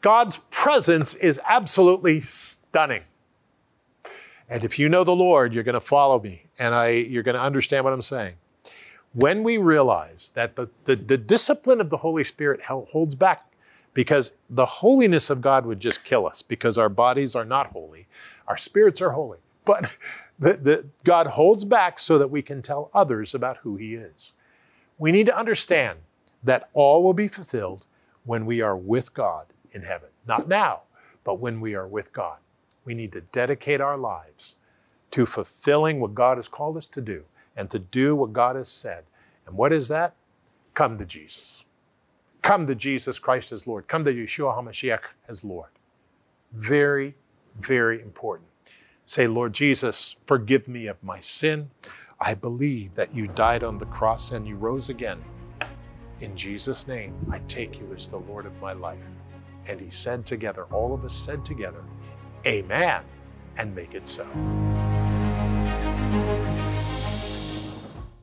God's 0.00 0.38
presence 0.50 1.14
is 1.14 1.40
absolutely 1.44 2.22
stunning. 2.22 3.02
And 4.48 4.64
if 4.64 4.78
you 4.78 4.88
know 4.88 5.04
the 5.04 5.14
Lord, 5.14 5.52
you're 5.52 5.62
going 5.62 5.74
to 5.74 5.80
follow 5.80 6.20
me 6.20 6.46
and 6.58 6.74
I, 6.74 6.88
you're 6.88 7.22
going 7.22 7.36
to 7.36 7.42
understand 7.42 7.84
what 7.84 7.92
I'm 7.92 8.02
saying. 8.02 8.34
When 9.12 9.42
we 9.42 9.58
realize 9.58 10.32
that 10.34 10.56
the, 10.56 10.70
the, 10.84 10.96
the 10.96 11.18
discipline 11.18 11.80
of 11.80 11.90
the 11.90 11.98
Holy 11.98 12.24
Spirit 12.24 12.62
holds 12.62 13.14
back 13.14 13.52
because 13.92 14.32
the 14.48 14.66
holiness 14.66 15.30
of 15.30 15.40
God 15.40 15.66
would 15.66 15.80
just 15.80 16.04
kill 16.04 16.26
us 16.26 16.42
because 16.42 16.78
our 16.78 16.88
bodies 16.88 17.34
are 17.34 17.44
not 17.44 17.68
holy, 17.68 18.06
our 18.46 18.56
spirits 18.56 19.00
are 19.00 19.10
holy. 19.10 19.38
But 19.64 19.96
the, 20.38 20.54
the, 20.54 20.86
God 21.04 21.28
holds 21.28 21.64
back 21.64 21.98
so 21.98 22.18
that 22.18 22.30
we 22.30 22.42
can 22.42 22.62
tell 22.62 22.90
others 22.94 23.34
about 23.34 23.58
who 23.58 23.76
He 23.76 23.94
is. 23.94 24.32
We 24.98 25.12
need 25.12 25.26
to 25.26 25.36
understand 25.36 26.00
that 26.42 26.70
all 26.72 27.02
will 27.02 27.14
be 27.14 27.28
fulfilled 27.28 27.86
when 28.24 28.46
we 28.46 28.60
are 28.60 28.76
with 28.76 29.12
God 29.12 29.46
in 29.72 29.82
heaven. 29.82 30.08
Not 30.26 30.48
now, 30.48 30.82
but 31.24 31.38
when 31.38 31.60
we 31.60 31.74
are 31.74 31.86
with 31.86 32.12
God. 32.12 32.38
We 32.84 32.94
need 32.94 33.12
to 33.12 33.20
dedicate 33.20 33.80
our 33.80 33.96
lives 33.96 34.56
to 35.10 35.26
fulfilling 35.26 36.00
what 36.00 36.14
God 36.14 36.38
has 36.38 36.48
called 36.48 36.76
us 36.76 36.86
to 36.86 37.00
do 37.00 37.24
and 37.56 37.68
to 37.70 37.78
do 37.78 38.16
what 38.16 38.32
God 38.32 38.56
has 38.56 38.68
said. 38.68 39.04
And 39.46 39.56
what 39.56 39.72
is 39.72 39.88
that? 39.88 40.14
Come 40.74 40.96
to 40.98 41.04
Jesus. 41.04 41.64
Come 42.42 42.66
to 42.66 42.74
Jesus 42.74 43.18
Christ 43.18 43.52
as 43.52 43.66
Lord. 43.66 43.86
Come 43.86 44.04
to 44.04 44.12
Yeshua 44.12 44.56
HaMashiach 44.56 45.00
as 45.28 45.44
Lord. 45.44 45.70
Very, 46.52 47.16
very 47.58 48.00
important. 48.00 48.48
Say, 49.04 49.26
Lord 49.26 49.52
Jesus, 49.52 50.16
forgive 50.24 50.68
me 50.68 50.86
of 50.86 51.02
my 51.02 51.20
sin. 51.20 51.70
I 52.20 52.34
believe 52.34 52.94
that 52.94 53.14
you 53.14 53.26
died 53.26 53.64
on 53.64 53.78
the 53.78 53.86
cross 53.86 54.30
and 54.30 54.46
you 54.46 54.56
rose 54.56 54.88
again. 54.88 55.22
In 56.20 56.36
Jesus' 56.36 56.86
name, 56.86 57.14
I 57.30 57.40
take 57.48 57.78
you 57.78 57.92
as 57.94 58.06
the 58.06 58.18
Lord 58.18 58.46
of 58.46 58.60
my 58.60 58.72
life. 58.72 58.98
And 59.70 59.80
he 59.80 59.90
said 59.90 60.26
together, 60.26 60.64
all 60.72 60.92
of 60.92 61.04
us 61.04 61.14
said 61.14 61.44
together, 61.44 61.84
Amen, 62.44 63.04
and 63.56 63.72
make 63.72 63.94
it 63.94 64.08
so. 64.08 64.26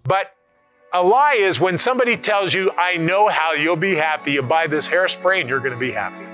But 0.04 0.36
a 0.92 1.02
lie 1.02 1.38
is 1.40 1.58
when 1.58 1.78
somebody 1.78 2.18
tells 2.18 2.54
you, 2.54 2.72
I 2.72 2.98
know 2.98 3.30
how 3.30 3.54
you'll 3.54 3.78
be 3.78 3.96
happy. 3.96 4.34
You 4.34 4.42
buy 4.42 4.68
this 4.68 4.90
hairspray 4.90 5.40
and 5.40 5.48
you're 5.48 5.62
going 5.62 5.72
to 5.72 5.80
be 5.80 5.94
happy. 5.94 6.26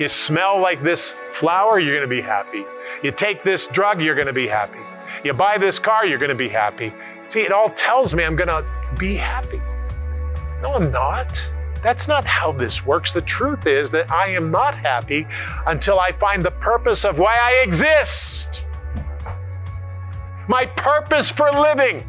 You 0.00 0.06
smell 0.06 0.60
like 0.60 0.84
this 0.84 1.16
flower, 1.32 1.80
you're 1.80 1.96
going 1.96 2.08
to 2.08 2.14
be 2.14 2.22
happy. 2.22 2.64
You 3.02 3.10
take 3.10 3.42
this 3.42 3.66
drug, 3.66 4.00
you're 4.00 4.14
going 4.14 4.28
to 4.28 4.32
be 4.32 4.46
happy. 4.46 4.78
You 5.24 5.32
buy 5.32 5.58
this 5.58 5.80
car, 5.80 6.06
you're 6.06 6.18
going 6.18 6.28
to 6.28 6.36
be 6.36 6.48
happy. 6.48 6.92
See, 7.26 7.40
it 7.40 7.50
all 7.50 7.70
tells 7.70 8.14
me 8.14 8.22
I'm 8.22 8.36
going 8.36 8.48
to 8.48 8.64
be 9.00 9.16
happy. 9.16 9.60
No, 10.62 10.74
I'm 10.74 10.92
not. 10.92 11.44
That's 11.84 12.08
not 12.08 12.24
how 12.24 12.50
this 12.50 12.84
works. 12.86 13.12
The 13.12 13.20
truth 13.20 13.66
is 13.66 13.90
that 13.90 14.10
I 14.10 14.28
am 14.28 14.50
not 14.50 14.74
happy 14.74 15.26
until 15.66 16.00
I 16.00 16.12
find 16.12 16.42
the 16.42 16.50
purpose 16.50 17.04
of 17.04 17.18
why 17.18 17.36
I 17.38 17.62
exist. 17.62 18.64
My 20.48 20.64
purpose 20.64 21.30
for 21.30 21.52
living. 21.52 22.02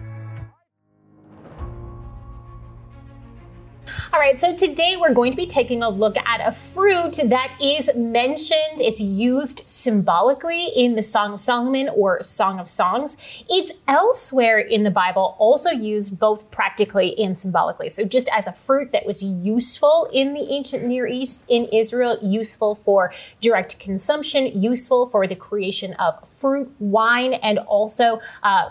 All 4.15 4.22
right, 4.22 4.39
so 4.39 4.55
today 4.55 4.95
we're 4.95 5.13
going 5.13 5.31
to 5.31 5.36
be 5.36 5.45
taking 5.45 5.84
a 5.84 5.89
look 5.89 6.15
at 6.17 6.39
a 6.39 6.50
fruit 6.50 7.19
that 7.25 7.51
is 7.62 7.93
mentioned, 7.98 8.79
it's 8.79 9.01
used 9.01 9.69
symbolically 9.69 10.67
in 10.67 10.95
the 10.95 11.03
Song 11.03 11.34
of 11.34 11.41
Solomon 11.41 11.89
or 11.89 12.24
Song 12.24 12.57
of 12.57 12.69
Songs. 12.69 13.17
It's 13.50 13.74
elsewhere 13.89 14.60
in 14.60 14.84
the 14.84 14.89
Bible 14.89 15.36
also 15.38 15.69
used 15.69 16.17
both 16.17 16.50
practically 16.50 17.13
and 17.19 17.38
symbolically. 17.38 17.89
So, 17.89 18.05
just 18.05 18.29
as 18.34 18.48
a 18.48 18.53
fruit 18.53 18.93
that 18.93 19.05
was 19.05 19.22
useful 19.22 20.10
in 20.13 20.34
the 20.34 20.50
ancient 20.50 20.86
Near 20.86 21.07
East, 21.07 21.43
in 21.50 21.65
Israel, 21.74 22.17
useful 22.22 22.75
for 22.75 23.12
direct 23.41 23.81
consumption, 23.81 24.45
useful 24.45 25.10
for 25.10 25.27
the 25.27 25.36
creation 25.36 25.93
of 25.95 26.25
fruit 26.29 26.74
wine, 26.79 27.34
and 27.34 27.60
also 27.60 28.22
uh, 28.43 28.69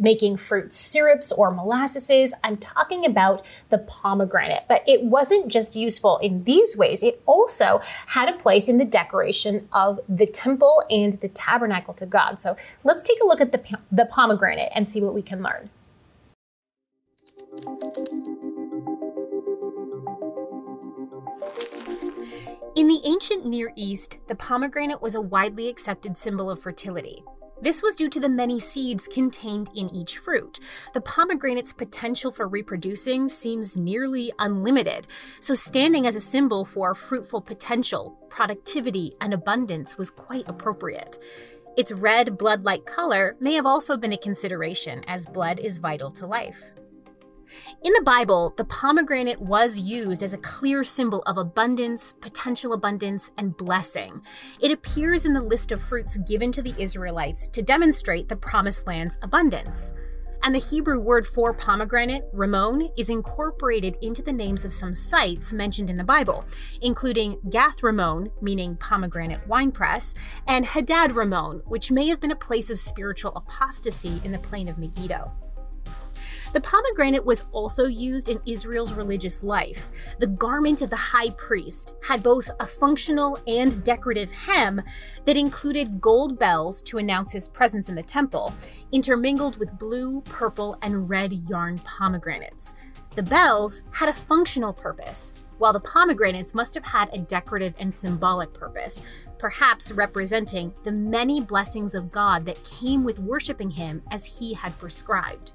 making 0.00 0.36
fruit 0.36 0.74
syrups 0.74 1.30
or 1.30 1.52
molasses. 1.52 2.34
I'm 2.42 2.56
talking 2.56 3.06
about 3.06 3.46
the 3.68 3.78
pomegranate. 3.78 4.64
But 4.80 4.88
it 4.88 5.02
wasn't 5.04 5.48
just 5.48 5.76
useful 5.76 6.16
in 6.18 6.44
these 6.44 6.76
ways, 6.76 7.02
it 7.02 7.20
also 7.26 7.80
had 8.06 8.28
a 8.28 8.38
place 8.38 8.68
in 8.68 8.78
the 8.78 8.84
decoration 8.84 9.68
of 9.72 10.00
the 10.08 10.26
temple 10.26 10.82
and 10.88 11.12
the 11.14 11.28
tabernacle 11.28 11.92
to 11.94 12.06
God. 12.06 12.38
So 12.38 12.56
let's 12.84 13.04
take 13.04 13.18
a 13.22 13.26
look 13.26 13.40
at 13.40 13.52
the, 13.52 13.62
the 13.92 14.06
pomegranate 14.06 14.72
and 14.74 14.88
see 14.88 15.02
what 15.02 15.12
we 15.12 15.22
can 15.22 15.42
learn. 15.42 15.68
In 22.74 22.88
the 22.88 23.00
ancient 23.04 23.44
Near 23.44 23.72
East, 23.76 24.16
the 24.28 24.34
pomegranate 24.34 25.02
was 25.02 25.14
a 25.14 25.20
widely 25.20 25.68
accepted 25.68 26.16
symbol 26.16 26.50
of 26.50 26.60
fertility. 26.60 27.22
This 27.62 27.82
was 27.82 27.94
due 27.94 28.08
to 28.08 28.20
the 28.20 28.28
many 28.28 28.58
seeds 28.58 29.06
contained 29.06 29.68
in 29.74 29.94
each 29.94 30.16
fruit. 30.16 30.60
The 30.94 31.02
pomegranate's 31.02 31.74
potential 31.74 32.32
for 32.32 32.48
reproducing 32.48 33.28
seems 33.28 33.76
nearly 33.76 34.32
unlimited, 34.38 35.06
so 35.40 35.52
standing 35.52 36.06
as 36.06 36.16
a 36.16 36.22
symbol 36.22 36.64
for 36.64 36.94
fruitful 36.94 37.42
potential, 37.42 38.16
productivity, 38.30 39.12
and 39.20 39.34
abundance 39.34 39.98
was 39.98 40.10
quite 40.10 40.48
appropriate. 40.48 41.18
Its 41.76 41.92
red, 41.92 42.38
blood 42.38 42.64
like 42.64 42.86
color 42.86 43.36
may 43.40 43.52
have 43.52 43.66
also 43.66 43.96
been 43.98 44.14
a 44.14 44.18
consideration, 44.18 45.04
as 45.06 45.26
blood 45.26 45.60
is 45.60 45.78
vital 45.78 46.10
to 46.12 46.26
life. 46.26 46.72
In 47.82 47.92
the 47.92 48.02
Bible, 48.04 48.54
the 48.56 48.64
pomegranate 48.64 49.40
was 49.40 49.78
used 49.78 50.22
as 50.22 50.32
a 50.32 50.38
clear 50.38 50.84
symbol 50.84 51.22
of 51.26 51.38
abundance, 51.38 52.14
potential 52.20 52.72
abundance, 52.72 53.32
and 53.38 53.56
blessing. 53.56 54.22
It 54.60 54.70
appears 54.70 55.26
in 55.26 55.32
the 55.32 55.40
list 55.40 55.72
of 55.72 55.82
fruits 55.82 56.16
given 56.18 56.52
to 56.52 56.62
the 56.62 56.74
Israelites 56.78 57.48
to 57.48 57.62
demonstrate 57.62 58.28
the 58.28 58.36
promised 58.36 58.86
land's 58.86 59.18
abundance. 59.22 59.94
And 60.42 60.54
the 60.54 60.58
Hebrew 60.58 60.98
word 61.00 61.26
for 61.26 61.52
pomegranate, 61.52 62.24
Rimmon, 62.32 62.88
is 62.96 63.10
incorporated 63.10 63.98
into 64.00 64.22
the 64.22 64.32
names 64.32 64.64
of 64.64 64.72
some 64.72 64.94
sites 64.94 65.52
mentioned 65.52 65.90
in 65.90 65.98
the 65.98 66.04
Bible, 66.04 66.46
including 66.80 67.38
Gath 67.50 67.82
Rimmon, 67.82 68.30
meaning 68.40 68.76
pomegranate 68.76 69.46
winepress, 69.46 70.14
and 70.46 70.64
Hadad 70.64 71.14
Rimmon, 71.14 71.60
which 71.66 71.90
may 71.90 72.08
have 72.08 72.20
been 72.20 72.30
a 72.30 72.36
place 72.36 72.70
of 72.70 72.78
spiritual 72.78 73.32
apostasy 73.36 74.22
in 74.24 74.32
the 74.32 74.38
plain 74.38 74.68
of 74.68 74.78
Megiddo. 74.78 75.30
The 76.52 76.60
pomegranate 76.60 77.24
was 77.24 77.44
also 77.52 77.86
used 77.86 78.28
in 78.28 78.40
Israel's 78.44 78.92
religious 78.92 79.44
life. 79.44 79.90
The 80.18 80.26
garment 80.26 80.82
of 80.82 80.90
the 80.90 80.96
high 80.96 81.30
priest 81.30 81.94
had 82.02 82.24
both 82.24 82.50
a 82.58 82.66
functional 82.66 83.38
and 83.46 83.82
decorative 83.84 84.32
hem 84.32 84.82
that 85.26 85.36
included 85.36 86.00
gold 86.00 86.40
bells 86.40 86.82
to 86.82 86.98
announce 86.98 87.30
his 87.30 87.48
presence 87.48 87.88
in 87.88 87.94
the 87.94 88.02
temple, 88.02 88.52
intermingled 88.90 89.58
with 89.58 89.78
blue, 89.78 90.22
purple, 90.22 90.76
and 90.82 91.08
red 91.08 91.32
yarn 91.32 91.78
pomegranates. 91.80 92.74
The 93.14 93.22
bells 93.22 93.82
had 93.92 94.08
a 94.08 94.12
functional 94.12 94.72
purpose, 94.72 95.34
while 95.58 95.72
the 95.72 95.80
pomegranates 95.80 96.54
must 96.54 96.74
have 96.74 96.84
had 96.84 97.10
a 97.12 97.18
decorative 97.18 97.74
and 97.78 97.94
symbolic 97.94 98.52
purpose, 98.52 99.02
perhaps 99.38 99.92
representing 99.92 100.72
the 100.82 100.92
many 100.92 101.40
blessings 101.40 101.94
of 101.94 102.10
God 102.10 102.44
that 102.46 102.64
came 102.64 103.04
with 103.04 103.18
worshiping 103.20 103.70
Him 103.70 104.02
as 104.10 104.24
He 104.24 104.54
had 104.54 104.78
prescribed. 104.78 105.52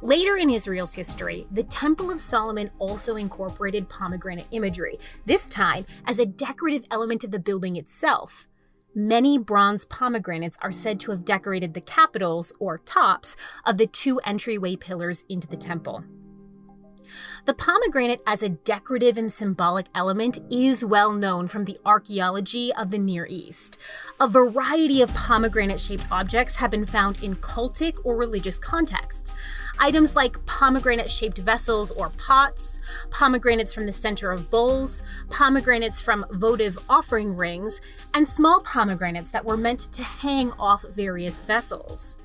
Later 0.00 0.36
in 0.36 0.50
Israel's 0.50 0.94
history, 0.94 1.46
the 1.50 1.62
Temple 1.62 2.10
of 2.10 2.20
Solomon 2.20 2.70
also 2.78 3.16
incorporated 3.16 3.88
pomegranate 3.88 4.46
imagery, 4.50 4.98
this 5.26 5.46
time 5.46 5.86
as 6.06 6.18
a 6.18 6.26
decorative 6.26 6.84
element 6.90 7.24
of 7.24 7.30
the 7.30 7.38
building 7.38 7.76
itself. 7.76 8.48
Many 8.94 9.38
bronze 9.38 9.86
pomegranates 9.86 10.58
are 10.60 10.72
said 10.72 11.00
to 11.00 11.12
have 11.12 11.24
decorated 11.24 11.72
the 11.72 11.80
capitals, 11.80 12.52
or 12.58 12.78
tops, 12.78 13.36
of 13.64 13.78
the 13.78 13.86
two 13.86 14.18
entryway 14.20 14.76
pillars 14.76 15.24
into 15.28 15.48
the 15.48 15.56
temple. 15.56 16.04
The 17.44 17.54
pomegranate 17.54 18.22
as 18.24 18.44
a 18.44 18.50
decorative 18.50 19.18
and 19.18 19.32
symbolic 19.32 19.86
element 19.96 20.38
is 20.48 20.84
well 20.84 21.10
known 21.10 21.48
from 21.48 21.64
the 21.64 21.76
archaeology 21.84 22.72
of 22.74 22.90
the 22.90 22.98
Near 22.98 23.26
East. 23.28 23.78
A 24.20 24.28
variety 24.28 25.02
of 25.02 25.12
pomegranate 25.12 25.80
shaped 25.80 26.04
objects 26.12 26.54
have 26.54 26.70
been 26.70 26.86
found 26.86 27.20
in 27.20 27.34
cultic 27.34 27.98
or 28.04 28.14
religious 28.14 28.60
contexts. 28.60 29.34
Items 29.80 30.14
like 30.14 30.46
pomegranate 30.46 31.10
shaped 31.10 31.38
vessels 31.38 31.90
or 31.90 32.10
pots, 32.10 32.78
pomegranates 33.10 33.74
from 33.74 33.86
the 33.86 33.92
center 33.92 34.30
of 34.30 34.48
bowls, 34.48 35.02
pomegranates 35.28 36.00
from 36.00 36.24
votive 36.30 36.78
offering 36.88 37.34
rings, 37.34 37.80
and 38.14 38.28
small 38.28 38.60
pomegranates 38.60 39.32
that 39.32 39.44
were 39.44 39.56
meant 39.56 39.80
to 39.92 40.04
hang 40.04 40.52
off 40.60 40.82
various 40.82 41.40
vessels. 41.40 42.18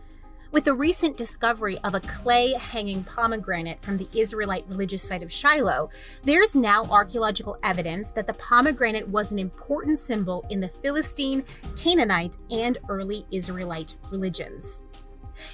With 0.51 0.63
the 0.63 0.74
recent 0.74 1.18
discovery 1.18 1.77
of 1.80 1.94
a 1.94 2.00
clay 2.00 2.54
hanging 2.54 3.04
pomegranate 3.04 3.82
from 3.82 3.98
the 3.98 4.08
Israelite 4.13 4.66
religious 4.70 5.04
site 5.04 5.22
of 5.22 5.32
Shiloh, 5.32 5.89
there's 6.24 6.56
now 6.56 6.86
archaeological 6.86 7.58
evidence 7.63 8.12
that 8.12 8.27
the 8.27 8.34
pomegranate 8.34 9.10
was 9.10 9.34
an 9.34 9.39
important 9.39 10.00
symbol 10.00 10.46
in 10.50 10.62
the 10.62 10.70
Philistine, 10.70 11.44
Canaanite, 11.75 12.38
and 12.50 12.77
early 12.88 13.25
Israelite 13.30 13.96
religions. 14.10 14.84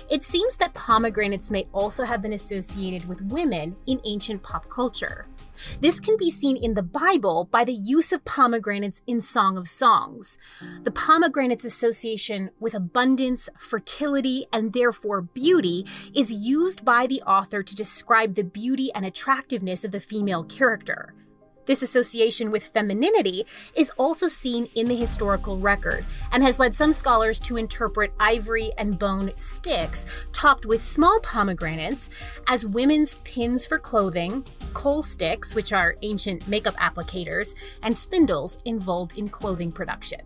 It 0.10 0.24
seems 0.24 0.56
that 0.58 0.74
pomegranates 0.74 1.52
may 1.52 1.68
also 1.74 2.04
have 2.04 2.22
been 2.22 2.34
associated 2.34 3.08
with 3.08 3.22
women 3.22 3.76
in 3.88 4.02
ancient 4.06 4.44
pop 4.44 4.70
culture. 4.70 5.26
This 5.82 6.00
can 6.00 6.18
be 6.18 6.32
seen 6.32 6.58
in 6.58 6.74
the 6.74 6.84
Bible 6.84 7.48
by 7.52 7.64
the 7.64 7.74
use 7.74 8.12
of 8.12 8.26
pomegranates 8.26 9.02
in 9.06 9.22
Song 9.22 9.58
of 9.58 9.70
Songs. 9.70 10.38
The 10.84 10.92
pomegranate's 10.92 11.66
association 11.66 12.50
with 12.60 12.74
abundance, 12.74 13.50
fertility, 13.58 14.48
and 14.52 14.74
therefore 14.74 15.22
beauty 15.22 15.86
is 16.16 16.32
used 16.32 16.84
by 16.84 17.08
the 17.08 17.22
author 17.22 17.64
to 17.64 17.76
describe 17.76 18.36
the 18.36 18.44
beauty 18.44 18.92
and 18.94 19.06
attractiveness 19.06 19.84
of 19.84 19.92
the 19.92 20.02
female 20.02 20.44
character. 20.44 21.14
This 21.66 21.82
association 21.82 22.52
with 22.52 22.68
femininity 22.68 23.46
is 23.76 23.92
also 23.98 24.28
seen 24.28 24.68
in 24.76 24.88
the 24.88 24.96
historical 24.96 25.58
record 25.58 26.06
and 26.32 26.44
has 26.44 26.60
led 26.60 26.76
some 26.76 26.92
scholars 26.92 27.40
to 27.40 27.56
interpret 27.56 28.14
ivory 28.20 28.72
and 28.78 29.00
bone 29.00 29.32
sticks 29.38 30.06
topped 30.34 30.66
with 30.66 30.82
small 30.82 31.20
pomegranates 31.22 32.10
as 32.48 32.68
women's 32.68 33.16
pins 33.24 33.66
for 33.66 33.80
clothing, 33.80 34.46
kohl 34.74 35.04
sticks, 35.04 35.56
which 35.56 35.72
are 35.72 35.96
ancient 36.02 36.48
makeup 36.48 36.76
applicators, 36.76 37.56
and 37.82 37.96
spindles 37.96 38.58
involved 38.66 39.18
in 39.18 39.30
clothing 39.30 39.72
production. 39.72 40.20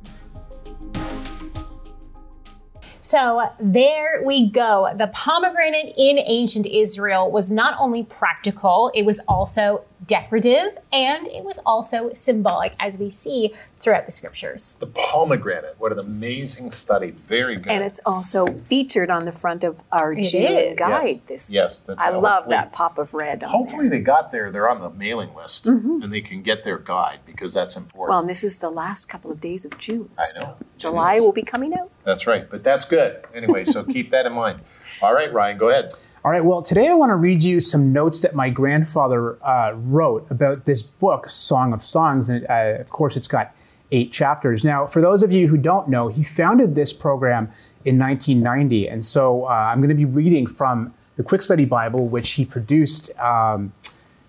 So 3.02 3.50
there 3.58 4.22
we 4.26 4.50
go. 4.50 4.90
The 4.94 5.08
pomegranate 5.08 5.94
in 5.98 6.18
ancient 6.18 6.66
Israel 6.66 7.32
was 7.32 7.50
not 7.50 7.74
only 7.80 8.04
practical, 8.04 8.92
it 8.94 9.04
was 9.04 9.22
also 9.30 9.86
decorative 10.06 10.78
and 10.92 11.28
it 11.28 11.44
was 11.44 11.60
also 11.66 12.14
symbolic, 12.14 12.76
as 12.80 12.98
we 12.98 13.10
see 13.10 13.54
throughout 13.80 14.06
the 14.06 14.12
scriptures. 14.12 14.76
The 14.80 14.88
pomegranate, 14.88 15.76
what 15.78 15.92
an 15.92 16.00
amazing 16.00 16.72
study. 16.72 17.12
Very 17.12 17.56
good. 17.56 17.72
And 17.72 17.84
it's 17.84 18.00
also 18.06 18.48
featured 18.70 19.10
on 19.10 19.26
the 19.26 19.32
front 19.32 19.64
of 19.64 19.84
our 19.92 20.14
It 20.14 20.24
June 20.24 20.42
is. 20.44 20.76
guide. 20.78 21.08
Yes. 21.08 21.24
This 21.24 21.52
Yes, 21.52 21.82
that's 21.82 22.04
right. 22.04 22.14
I 22.14 22.18
love 22.18 22.48
that 22.50 22.74
pop 22.74 22.98
of 22.98 23.14
red. 23.14 23.44
On 23.44 23.50
Hopefully 23.50 23.88
there. 23.88 24.00
they 24.00 24.04
got 24.04 24.32
there. 24.32 24.52
They're 24.52 24.70
on 24.70 24.80
the 24.80 24.90
mailing 24.90 25.34
list 25.36 25.66
mm-hmm. 25.66 26.02
and 26.02 26.12
they 26.12 26.22
can 26.22 26.42
get 26.42 26.64
their 26.64 26.78
guide 26.78 27.20
because 27.26 27.54
that's 27.54 27.76
important. 27.76 28.10
Well, 28.12 28.20
and 28.20 28.30
this 28.30 28.44
is 28.44 28.60
the 28.60 28.70
last 28.70 29.08
couple 29.10 29.32
of 29.32 29.40
days 29.42 29.66
of 29.66 29.78
June. 29.78 30.10
I 30.18 30.24
know. 30.40 30.56
It 30.60 30.68
July 30.80 31.16
is. 31.16 31.22
will 31.22 31.34
be 31.34 31.44
coming 31.44 31.74
out. 31.74 31.92
That's 32.04 32.26
right. 32.28 32.50
But 32.50 32.64
that's 32.64 32.86
good. 32.86 33.26
Anyway, 33.34 33.66
so 33.66 33.84
keep 33.84 34.12
that 34.12 34.26
in 34.26 34.34
mind. 34.34 34.60
All 35.02 35.14
right, 35.14 35.32
Ryan, 35.32 35.58
go 35.58 35.70
ahead. 35.70 35.92
All 36.28 36.34
right, 36.34 36.44
well, 36.44 36.62
today 36.62 36.90
I 36.90 36.94
want 36.94 37.12
to 37.12 37.16
read 37.16 37.42
you 37.42 37.62
some 37.62 37.94
notes 37.94 38.20
that 38.20 38.36
my 38.36 38.50
grandfather 38.50 39.42
uh, 39.42 39.72
wrote 39.78 40.30
about 40.30 40.66
this 40.66 40.82
book, 40.82 41.30
Song 41.30 41.72
of 41.72 41.82
Songs. 41.82 42.28
And 42.28 42.46
uh, 42.50 42.82
of 42.82 42.90
course, 42.90 43.16
it's 43.16 43.30
got 43.30 43.56
eight 43.94 44.12
chapters. 44.12 44.66
Now, 44.66 44.88
for 44.88 45.02
those 45.02 45.24
of 45.24 45.32
you 45.32 45.48
who 45.48 45.56
don't 45.56 45.88
know, 45.88 46.10
he 46.10 46.24
founded 46.24 46.76
this 46.76 46.92
program 46.92 47.46
in 47.86 47.98
1990. 47.98 48.90
And 48.90 49.06
so 49.06 49.46
uh, 49.46 49.52
I'm 49.52 49.80
going 49.80 49.88
to 49.88 49.96
be 49.96 50.04
reading 50.04 50.48
from 50.48 50.94
the 51.16 51.24
Quick 51.24 51.42
Study 51.42 51.64
Bible, 51.64 52.10
which 52.10 52.32
he 52.32 52.44
produced. 52.44 53.18
Um, 53.20 53.72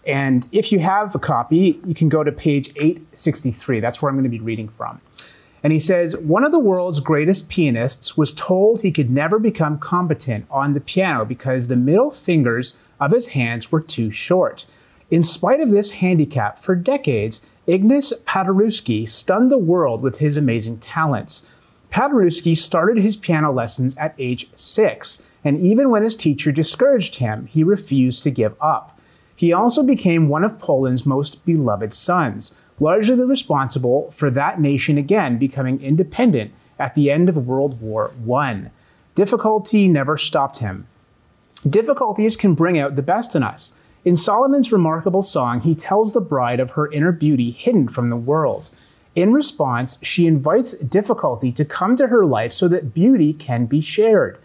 and 0.07 0.47
if 0.53 0.71
you 0.71 0.79
have 0.79 1.17
a 1.17 1.19
copy, 1.19 1.81
you 1.85 1.95
can 1.97 2.09
go 2.09 2.23
to 2.23 2.31
page 2.31 2.69
863. 2.77 3.81
That's 3.81 4.01
where 4.01 4.09
I'm 4.09 4.15
going 4.15 4.23
to 4.23 4.31
be 4.31 4.39
reading 4.39 4.69
from. 4.69 5.01
And 5.63 5.73
he 5.73 5.79
says, 5.79 6.17
one 6.17 6.45
of 6.45 6.53
the 6.53 6.59
world's 6.59 7.01
greatest 7.01 7.49
pianists 7.49 8.17
was 8.17 8.33
told 8.33 8.81
he 8.81 8.93
could 8.93 9.11
never 9.11 9.39
become 9.39 9.79
competent 9.79 10.47
on 10.51 10.75
the 10.75 10.81
piano 10.81 11.25
because 11.25 11.67
the 11.67 11.77
middle 11.77 12.11
fingers 12.11 12.81
of 13.01 13.13
his 13.13 13.29
hands 13.29 13.73
were 13.73 13.81
too 13.81 14.11
short. 14.11 14.67
In 15.11 15.23
spite 15.23 15.61
of 15.61 15.71
this 15.71 15.93
handicap, 15.93 16.59
for 16.59 16.75
decades, 16.75 17.45
Ignace 17.67 18.13
Paderewski 18.25 19.09
stunned 19.09 19.51
the 19.51 19.59
world 19.59 20.03
with 20.03 20.19
his 20.19 20.37
amazing 20.37 20.79
talents. 20.79 21.51
Paderewski 21.91 22.57
started 22.57 22.99
his 22.99 23.17
piano 23.17 23.51
lessons 23.51 23.97
at 23.97 24.15
age 24.19 24.49
six, 24.55 25.27
and 25.43 25.61
even 25.61 25.91
when 25.91 26.03
his 26.03 26.17
teacher 26.17 26.53
discouraged 26.53 27.17
him, 27.17 27.47
he 27.47 27.65
refused 27.65 28.23
to 28.25 28.31
give 28.31 28.55
up. 28.61 29.01
He 29.35 29.53
also 29.53 29.83
became 29.83 30.29
one 30.29 30.45
of 30.45 30.59
Poland's 30.59 31.07
most 31.07 31.45
beloved 31.47 31.93
sons, 31.93 32.55
largely 32.81 33.25
responsible 33.25 34.11
for 34.11 34.31
that 34.31 34.61
nation 34.61 34.99
again 34.99 35.39
becoming 35.39 35.81
independent 35.83 36.53
at 36.79 36.95
the 36.95 37.11
end 37.11 37.29
of 37.29 37.47
World 37.47 37.81
War 37.81 38.13
I. 38.33 38.71
Difficulty 39.15 39.89
never 39.89 40.17
stopped 40.17 40.59
him. 40.59 40.87
Difficulties 41.69 42.37
can 42.37 42.55
bring 42.55 42.79
out 42.79 42.95
the 42.95 43.03
best 43.03 43.35
in 43.35 43.43
us. 43.43 43.75
In 44.05 44.17
Solomon's 44.17 44.71
remarkable 44.71 45.23
song, 45.23 45.61
he 45.61 45.75
tells 45.75 46.13
the 46.13 46.21
bride 46.21 46.61
of 46.61 46.71
her 46.73 46.91
inner 46.93 47.11
beauty 47.11 47.51
hidden 47.51 47.89
from 47.89 48.11
the 48.11 48.17
world. 48.17 48.71
In 49.17 49.33
response, 49.33 49.99
she 50.03 50.29
invites 50.29 50.75
difficulty 50.75 51.51
to 51.53 51.65
come 51.65 51.97
to 51.97 52.07
her 52.07 52.25
life 52.25 52.53
so 52.53 52.69
that 52.69 52.95
beauty 52.95 53.33
can 53.33 53.67
be 53.67 53.81
shared. 53.81 54.39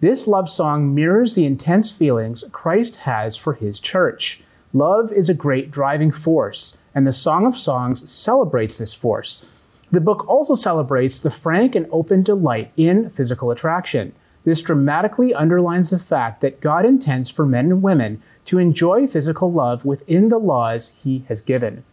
This 0.00 0.26
love 0.26 0.50
song 0.50 0.94
mirrors 0.94 1.36
the 1.36 1.46
intense 1.46 1.92
feelings 1.92 2.44
Christ 2.50 2.96
has 2.96 3.36
for 3.36 3.54
his 3.54 3.78
church. 3.78 4.42
Love 4.72 5.12
is 5.12 5.30
a 5.30 5.34
great 5.34 5.70
driving 5.70 6.10
force, 6.10 6.78
and 6.96 7.06
the 7.06 7.12
Song 7.12 7.44
of 7.44 7.58
Songs 7.58 8.10
celebrates 8.10 8.78
this 8.78 8.94
force. 8.94 9.48
The 9.90 10.00
book 10.00 10.26
also 10.26 10.54
celebrates 10.54 11.20
the 11.20 11.30
frank 11.30 11.74
and 11.74 11.86
open 11.92 12.22
delight 12.22 12.72
in 12.74 13.10
physical 13.10 13.50
attraction. 13.50 14.14
This 14.44 14.62
dramatically 14.62 15.34
underlines 15.34 15.90
the 15.90 15.98
fact 15.98 16.40
that 16.40 16.62
God 16.62 16.86
intends 16.86 17.28
for 17.28 17.44
men 17.44 17.66
and 17.66 17.82
women 17.82 18.22
to 18.46 18.58
enjoy 18.58 19.06
physical 19.06 19.52
love 19.52 19.84
within 19.84 20.30
the 20.30 20.38
laws 20.38 21.02
he 21.02 21.24
has 21.28 21.42
given. 21.42 21.84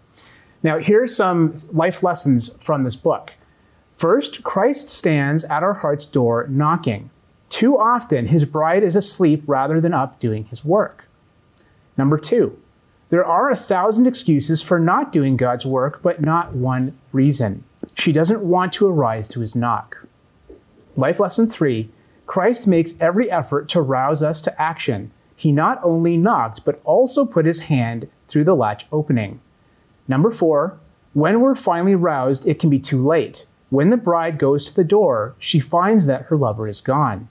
Now, 0.63 0.79
here's 0.79 1.13
some 1.13 1.57
life 1.73 2.01
lessons 2.01 2.55
from 2.63 2.85
this 2.85 2.95
book. 2.95 3.33
First, 3.97 4.41
Christ 4.41 4.87
stands 4.87 5.43
at 5.45 5.63
our 5.63 5.73
heart's 5.73 6.05
door 6.05 6.47
knocking. 6.49 7.09
Too 7.49 7.77
often, 7.77 8.27
his 8.27 8.45
bride 8.45 8.83
is 8.83 8.95
asleep 8.95 9.43
rather 9.47 9.81
than 9.81 9.93
up 9.93 10.21
doing 10.21 10.45
his 10.45 10.63
work. 10.63 11.09
Number 11.97 12.17
two, 12.17 12.57
there 13.13 13.23
are 13.23 13.51
a 13.51 13.55
thousand 13.55 14.07
excuses 14.07 14.63
for 14.63 14.79
not 14.79 15.11
doing 15.11 15.37
God's 15.37 15.67
work, 15.67 16.01
but 16.01 16.19
not 16.19 16.55
one 16.55 16.97
reason. 17.11 17.63
She 17.93 18.11
doesn't 18.11 18.41
want 18.41 18.73
to 18.73 18.87
arise 18.87 19.27
to 19.27 19.41
his 19.41 19.55
knock. 19.55 20.07
Life 20.95 21.19
lesson 21.19 21.47
three 21.47 21.91
Christ 22.25 22.65
makes 22.65 22.99
every 22.99 23.29
effort 23.29 23.69
to 23.69 23.83
rouse 23.83 24.23
us 24.23 24.41
to 24.41 24.59
action. 24.59 25.11
He 25.35 25.51
not 25.51 25.79
only 25.83 26.17
knocked, 26.17 26.65
but 26.65 26.81
also 26.85 27.23
put 27.23 27.45
his 27.45 27.59
hand 27.69 28.09
through 28.27 28.45
the 28.45 28.55
latch 28.55 28.87
opening. 28.91 29.41
Number 30.07 30.31
four, 30.31 30.79
when 31.13 31.39
we're 31.39 31.53
finally 31.53 31.93
roused, 31.93 32.47
it 32.47 32.57
can 32.57 32.71
be 32.71 32.79
too 32.79 32.99
late. 32.99 33.45
When 33.69 33.91
the 33.91 33.95
bride 33.95 34.39
goes 34.39 34.65
to 34.65 34.75
the 34.75 34.83
door, 34.83 35.35
she 35.37 35.59
finds 35.59 36.07
that 36.07 36.23
her 36.29 36.35
lover 36.35 36.67
is 36.67 36.81
gone. 36.81 37.29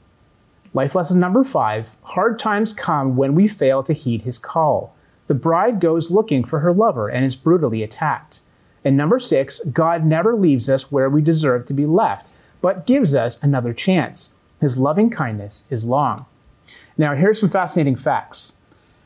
Life 0.74 0.94
lesson 0.94 1.18
number 1.18 1.42
five 1.42 1.96
hard 2.04 2.38
times 2.38 2.72
come 2.72 3.16
when 3.16 3.34
we 3.34 3.48
fail 3.48 3.82
to 3.82 3.92
heed 3.92 4.22
his 4.22 4.38
call. 4.38 4.94
The 5.26 5.34
bride 5.34 5.80
goes 5.80 6.10
looking 6.10 6.44
for 6.44 6.60
her 6.60 6.72
lover 6.72 7.08
and 7.08 7.24
is 7.24 7.36
brutally 7.36 7.82
attacked. 7.82 8.40
And 8.84 8.96
number 8.96 9.18
six, 9.18 9.60
God 9.60 10.04
never 10.04 10.34
leaves 10.34 10.68
us 10.68 10.90
where 10.90 11.08
we 11.08 11.22
deserve 11.22 11.66
to 11.66 11.74
be 11.74 11.86
left, 11.86 12.32
but 12.60 12.86
gives 12.86 13.14
us 13.14 13.42
another 13.42 13.72
chance. 13.72 14.34
His 14.60 14.78
loving 14.78 15.10
kindness 15.10 15.66
is 15.70 15.84
long. 15.84 16.26
Now, 16.98 17.14
here's 17.14 17.40
some 17.40 17.50
fascinating 17.50 17.96
facts. 17.96 18.56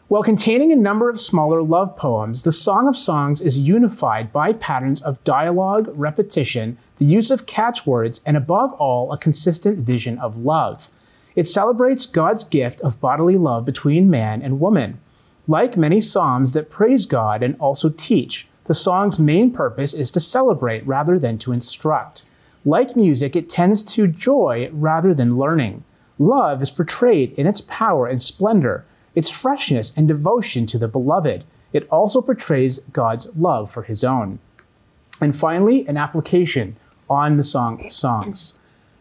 While 0.08 0.22
containing 0.22 0.70
a 0.70 0.76
number 0.76 1.08
of 1.08 1.20
smaller 1.20 1.62
love 1.62 1.96
poems, 1.96 2.44
the 2.44 2.52
Song 2.52 2.86
of 2.86 2.96
Songs 2.96 3.40
is 3.40 3.58
unified 3.58 4.32
by 4.32 4.52
patterns 4.52 5.02
of 5.02 5.22
dialogue, 5.24 5.90
repetition, 5.94 6.78
the 6.98 7.04
use 7.04 7.30
of 7.30 7.46
catchwords, 7.46 8.20
and 8.24 8.36
above 8.36 8.72
all, 8.74 9.12
a 9.12 9.18
consistent 9.18 9.78
vision 9.78 10.16
of 10.18 10.38
love. 10.38 10.90
It 11.34 11.48
celebrates 11.48 12.06
God's 12.06 12.44
gift 12.44 12.80
of 12.82 13.00
bodily 13.00 13.36
love 13.36 13.64
between 13.64 14.08
man 14.08 14.42
and 14.42 14.60
woman. 14.60 15.00
Like 15.48 15.76
many 15.76 16.00
psalms 16.00 16.52
that 16.52 16.70
praise 16.70 17.06
God 17.06 17.42
and 17.42 17.56
also 17.60 17.88
teach, 17.88 18.48
the 18.64 18.74
song's 18.74 19.18
main 19.18 19.52
purpose 19.52 19.94
is 19.94 20.10
to 20.12 20.20
celebrate 20.20 20.86
rather 20.86 21.18
than 21.18 21.38
to 21.38 21.52
instruct. 21.52 22.24
Like 22.64 22.96
music, 22.96 23.36
it 23.36 23.48
tends 23.48 23.84
to 23.94 24.08
joy 24.08 24.68
rather 24.72 25.14
than 25.14 25.36
learning. 25.36 25.84
Love 26.18 26.62
is 26.62 26.70
portrayed 26.70 27.32
in 27.32 27.46
its 27.46 27.60
power 27.60 28.08
and 28.08 28.20
splendor, 28.20 28.84
its 29.14 29.30
freshness 29.30 29.92
and 29.96 30.08
devotion 30.08 30.66
to 30.66 30.78
the 30.78 30.88
beloved. 30.88 31.44
It 31.72 31.86
also 31.90 32.20
portrays 32.20 32.80
God's 32.92 33.36
love 33.36 33.70
for 33.70 33.84
his 33.84 34.02
own. 34.02 34.40
And 35.20 35.38
finally, 35.38 35.86
an 35.86 35.96
application 35.96 36.76
on 37.08 37.36
the 37.36 37.44
Song 37.44 37.84
of 37.84 37.92
Songs. 37.92 38.58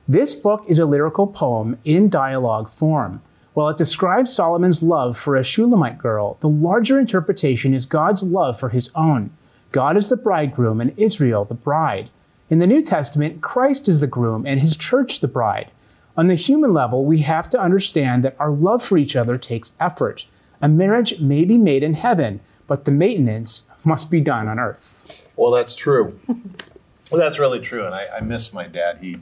This 0.07 0.35
book 0.35 0.63
is 0.67 0.77
a 0.77 0.85
lyrical 0.85 1.25
poem 1.25 1.79
in 1.83 2.09
dialogue 2.09 2.69
form. 2.69 3.21
While 3.55 3.69
it 3.69 3.77
describes 3.77 4.33
Solomon's 4.33 4.83
love 4.83 5.17
for 5.17 5.37
a 5.37 5.43
Shulamite 5.43 5.97
girl, 5.97 6.35
the 6.41 6.49
larger 6.49 6.99
interpretation 6.99 7.73
is 7.73 7.85
God's 7.85 8.21
love 8.21 8.59
for 8.59 8.67
his 8.67 8.91
own. 8.95 9.31
God 9.71 9.95
is 9.95 10.09
the 10.09 10.17
bridegroom 10.17 10.81
and 10.81 10.93
Israel 10.97 11.45
the 11.45 11.53
bride. 11.53 12.09
In 12.49 12.59
the 12.59 12.67
New 12.67 12.81
Testament, 12.81 13.41
Christ 13.41 13.87
is 13.87 14.01
the 14.01 14.07
groom 14.07 14.45
and 14.45 14.59
his 14.59 14.75
church 14.75 15.21
the 15.21 15.29
bride. 15.29 15.71
On 16.17 16.27
the 16.27 16.35
human 16.35 16.73
level, 16.73 17.05
we 17.05 17.19
have 17.19 17.49
to 17.51 17.59
understand 17.59 18.25
that 18.25 18.35
our 18.39 18.51
love 18.51 18.83
for 18.83 18.97
each 18.97 19.15
other 19.15 19.37
takes 19.37 19.71
effort. 19.79 20.27
A 20.61 20.67
marriage 20.67 21.21
may 21.21 21.45
be 21.45 21.57
made 21.57 21.81
in 21.81 21.93
heaven, 21.93 22.41
but 22.67 22.83
the 22.83 22.91
maintenance 22.91 23.71
must 23.85 24.11
be 24.11 24.19
done 24.19 24.49
on 24.49 24.59
earth. 24.59 25.25
Well, 25.37 25.51
that's 25.51 25.75
true. 25.75 26.19
well, 26.27 27.21
that's 27.21 27.39
really 27.39 27.61
true, 27.61 27.85
and 27.85 27.95
I, 27.95 28.07
I 28.17 28.19
miss 28.19 28.51
my 28.51 28.67
dad. 28.67 28.97
He 28.97 29.19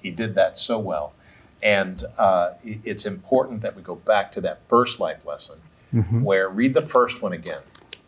he 0.00 0.12
did 0.12 0.36
that 0.36 0.56
so 0.56 0.78
well. 0.78 1.14
And 1.62 2.02
uh, 2.18 2.54
it's 2.64 3.06
important 3.06 3.62
that 3.62 3.76
we 3.76 3.82
go 3.82 3.94
back 3.94 4.32
to 4.32 4.40
that 4.40 4.60
first 4.68 4.98
life 4.98 5.24
lesson 5.24 5.60
mm-hmm. 5.94 6.22
where 6.22 6.48
read 6.48 6.74
the 6.74 6.82
first 6.82 7.22
one 7.22 7.32
again. 7.32 7.62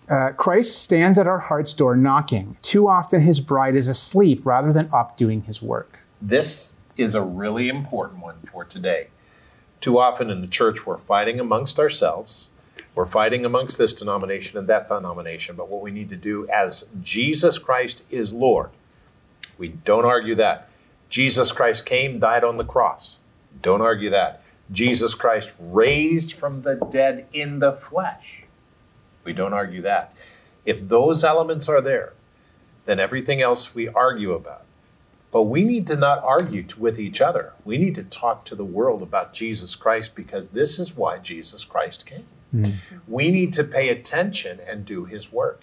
Uh, 0.08 0.30
Christ 0.30 0.82
stands 0.82 1.18
at 1.18 1.26
our 1.26 1.38
heart's 1.38 1.72
door 1.72 1.96
knocking. 1.96 2.56
Too 2.62 2.88
often 2.88 3.20
his 3.22 3.40
bride 3.40 3.74
is 3.74 3.88
asleep 3.88 4.44
rather 4.44 4.72
than 4.72 4.90
up 4.92 5.16
doing 5.16 5.42
his 5.42 5.62
work. 5.62 6.00
This 6.20 6.76
is 6.96 7.14
a 7.14 7.22
really 7.22 7.68
important 7.68 8.20
one 8.20 8.36
for 8.50 8.64
today. 8.64 9.08
Too 9.80 9.98
often 9.98 10.30
in 10.30 10.40
the 10.40 10.48
church, 10.48 10.86
we're 10.86 10.98
fighting 10.98 11.40
amongst 11.40 11.78
ourselves. 11.78 12.50
We're 12.94 13.06
fighting 13.06 13.44
amongst 13.44 13.78
this 13.78 13.92
denomination 13.92 14.58
and 14.58 14.68
that 14.68 14.88
denomination. 14.88 15.56
But 15.56 15.68
what 15.68 15.82
we 15.82 15.90
need 15.90 16.08
to 16.10 16.16
do 16.16 16.46
as 16.48 16.88
Jesus 17.02 17.58
Christ 17.58 18.04
is 18.10 18.32
Lord, 18.32 18.70
we 19.58 19.68
don't 19.68 20.04
argue 20.04 20.34
that. 20.36 20.68
Jesus 21.08 21.52
Christ 21.52 21.86
came, 21.86 22.18
died 22.18 22.44
on 22.44 22.56
the 22.56 22.64
cross. 22.64 23.20
Don't 23.64 23.80
argue 23.80 24.10
that. 24.10 24.42
Jesus 24.70 25.14
Christ 25.14 25.50
raised 25.58 26.34
from 26.34 26.62
the 26.62 26.74
dead 26.92 27.26
in 27.32 27.58
the 27.58 27.72
flesh. 27.72 28.44
We 29.24 29.32
don't 29.32 29.54
argue 29.54 29.80
that. 29.82 30.14
If 30.66 30.88
those 30.88 31.24
elements 31.24 31.68
are 31.68 31.80
there, 31.80 32.12
then 32.84 33.00
everything 33.00 33.40
else 33.40 33.74
we 33.74 33.88
argue 33.88 34.32
about. 34.32 34.66
But 35.32 35.44
we 35.44 35.64
need 35.64 35.86
to 35.88 35.96
not 35.96 36.22
argue 36.22 36.66
with 36.78 37.00
each 37.00 37.22
other. 37.22 37.54
We 37.64 37.78
need 37.78 37.94
to 37.96 38.04
talk 38.04 38.44
to 38.44 38.54
the 38.54 38.64
world 38.66 39.02
about 39.02 39.32
Jesus 39.32 39.74
Christ 39.74 40.14
because 40.14 40.50
this 40.50 40.78
is 40.78 40.94
why 40.94 41.18
Jesus 41.18 41.64
Christ 41.64 42.06
came. 42.06 42.26
Mm-hmm. 42.54 42.98
We 43.08 43.30
need 43.30 43.54
to 43.54 43.64
pay 43.64 43.88
attention 43.88 44.60
and 44.68 44.84
do 44.84 45.06
his 45.06 45.32
work. 45.32 45.62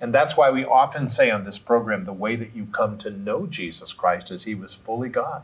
And 0.00 0.12
that's 0.12 0.36
why 0.36 0.50
we 0.50 0.64
often 0.64 1.08
say 1.08 1.30
on 1.30 1.44
this 1.44 1.58
program 1.58 2.04
the 2.04 2.12
way 2.12 2.34
that 2.34 2.54
you 2.54 2.66
come 2.66 2.98
to 2.98 3.10
know 3.10 3.46
Jesus 3.46 3.92
Christ 3.92 4.32
is 4.32 4.44
he 4.44 4.56
was 4.56 4.74
fully 4.74 5.08
God 5.08 5.42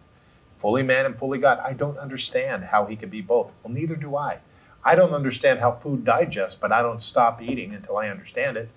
fully 0.64 0.83
man 0.83 1.05
and 1.05 1.18
fully 1.18 1.37
God. 1.37 1.59
I 1.59 1.74
don't 1.74 1.98
understand 1.98 2.64
how 2.64 2.87
he 2.87 2.96
could 2.96 3.11
be 3.11 3.20
both. 3.20 3.53
Well, 3.62 3.74
neither 3.74 3.96
do 3.96 4.16
I. 4.16 4.38
I 4.83 4.94
don't 4.94 5.12
understand 5.12 5.61
how 5.61 5.72
food 5.72 6.07
digests, 6.07 6.59
but 6.59 6.72
I 6.72 6.81
don't 6.81 7.03
stop 7.03 7.42
eating 7.42 7.74
until 7.74 7.98
I 7.98 8.09
understand 8.09 8.57
it. 8.57 8.70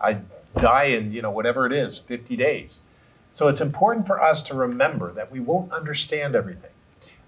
I 0.00 0.22
die 0.58 0.86
in, 0.86 1.12
you 1.12 1.22
know, 1.22 1.30
whatever 1.30 1.66
it 1.66 1.72
is, 1.72 2.00
50 2.00 2.34
days. 2.34 2.80
So 3.32 3.46
it's 3.46 3.60
important 3.60 4.08
for 4.08 4.20
us 4.20 4.42
to 4.42 4.54
remember 4.54 5.12
that 5.12 5.30
we 5.30 5.38
won't 5.38 5.70
understand 5.70 6.34
everything. 6.34 6.72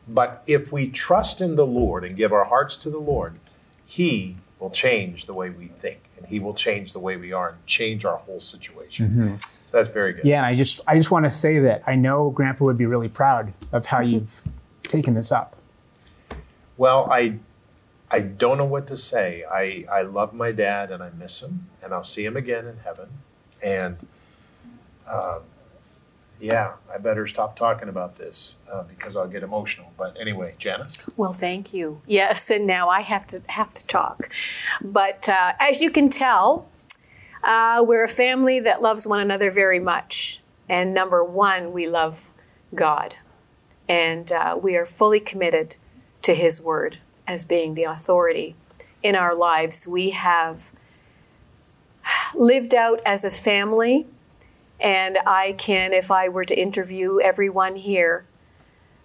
But 0.09 0.43
if 0.49 0.73
we 0.73 0.89
trust 0.89 1.41
in 1.41 1.55
the 1.55 1.65
Lord 1.65 2.05
and 2.05 2.17
give 2.17 2.33
our 2.33 2.47
hearts 2.47 2.75
to 2.79 2.91
the 2.91 2.99
Lord, 2.99 3.39
He 3.87 4.35
will 4.59 4.71
change 4.71 5.27
the 5.27 5.35
way 5.35 5.49
we 5.49 5.69
think 5.69 6.01
and 6.17 6.27
He 6.27 6.41
will 6.41 6.55
change 6.55 6.93
the 6.93 6.99
way 6.99 7.17
we 7.17 7.33
are 7.33 7.51
and 7.51 7.67
change 7.67 8.05
our 8.05 8.17
whole 8.17 8.41
situation. 8.41 9.09
Mm-hmm. 9.09 9.62
So 9.73 9.79
that's 9.79 9.89
very 9.89 10.13
good. 10.13 10.27
Yeah, 10.27 10.37
and 10.37 10.47
I 10.47 10.55
just 10.55 10.83
I 10.87 10.99
just 10.99 11.11
want 11.11 11.25
to 11.25 11.31
say 11.31 11.59
that 11.61 11.83
I 11.87 11.95
know 11.95 12.29
Grandpa 12.29 12.67
would 12.67 12.77
be 12.77 12.85
really 12.85 13.09
proud 13.09 13.55
of 13.73 13.87
how 13.87 14.01
you've 14.01 14.43
taken 14.83 15.15
this 15.15 15.33
up. 15.33 15.57
Well, 16.77 17.09
I 17.11 17.39
I 18.11 18.21
don't 18.21 18.59
know 18.59 18.67
what 18.67 18.87
to 18.89 18.99
say. 18.99 19.45
I 19.51 19.87
I 19.91 20.03
love 20.03 20.35
my 20.35 20.53
dad 20.53 20.91
and 20.91 21.03
I 21.03 21.09
miss 21.11 21.43
him, 21.43 21.71
and 21.83 21.95
I'll 21.95 22.05
see 22.05 22.23
him 22.23 22.37
again 22.37 22.67
in 22.67 22.77
heaven. 22.79 23.09
And 23.65 24.07
uh, 25.09 25.39
yeah, 26.39 26.73
I 26.93 26.99
better 26.99 27.27
stop 27.27 27.57
talking 27.57 27.89
about 27.89 28.17
this 28.17 28.59
uh, 28.71 28.83
because 28.83 29.17
I'll 29.17 29.29
get 29.29 29.43
emotional. 29.43 29.91
But 29.97 30.19
anyway, 30.21 30.55
Janice. 30.59 31.09
Well, 31.17 31.33
thank 31.33 31.73
you. 31.73 32.03
Yes, 32.07 32.51
and 32.51 32.67
now 32.67 32.91
I 32.91 33.01
have 33.01 33.27
to 33.29 33.41
have 33.47 33.73
to 33.73 33.87
talk. 33.87 34.29
But 34.83 35.31
uh, 35.31 35.53
as 35.59 35.81
you 35.81 35.91
can 35.91 36.11
tell, 36.11 36.69
uh, 37.43 37.85
we're 37.87 38.05
a 38.05 38.09
family 38.09 38.61
that 38.61 38.83
loves 38.83 39.07
one 39.07 39.21
another 39.21 39.51
very 39.51 39.81
much. 39.81 40.41
And 40.69 40.95
number 40.95 41.25
one, 41.25 41.73
we 41.73 41.89
love 41.89 42.31
God. 42.75 43.17
And 43.89 44.31
uh, 44.31 44.59
we 44.61 44.77
are 44.77 44.87
fully 44.87 45.21
committed 45.21 45.77
to 46.23 46.35
His 46.35 46.63
Word 46.63 46.99
as 47.27 47.45
being 47.45 47.75
the 47.75 47.85
authority 47.85 48.55
in 49.03 49.17
our 49.17 49.35
lives. 49.35 49.87
We 49.87 50.11
have 50.11 50.73
lived 52.35 52.75
out 52.75 53.01
as 53.05 53.25
a 53.25 53.31
family. 53.31 54.07
And 54.81 55.19
I 55.27 55.53
can, 55.53 55.93
if 55.93 56.11
I 56.11 56.29
were 56.29 56.45
to 56.45 56.59
interview 56.59 57.21
everyone 57.21 57.77
here, 57.77 58.25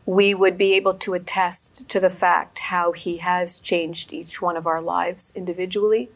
we 0.05 0.33
would 0.33 0.57
be 0.57 0.73
able 0.73 0.93
to 0.93 1.13
attest 1.13 1.87
to 1.89 1.99
the 1.99 2.09
fact 2.09 2.59
how 2.59 2.93
He 2.93 3.17
has 3.17 3.59
changed 3.59 4.13
each 4.13 4.41
one 4.41 4.57
of 4.57 4.65
our 4.65 4.81
lives 4.81 5.33
individually, 5.35 6.09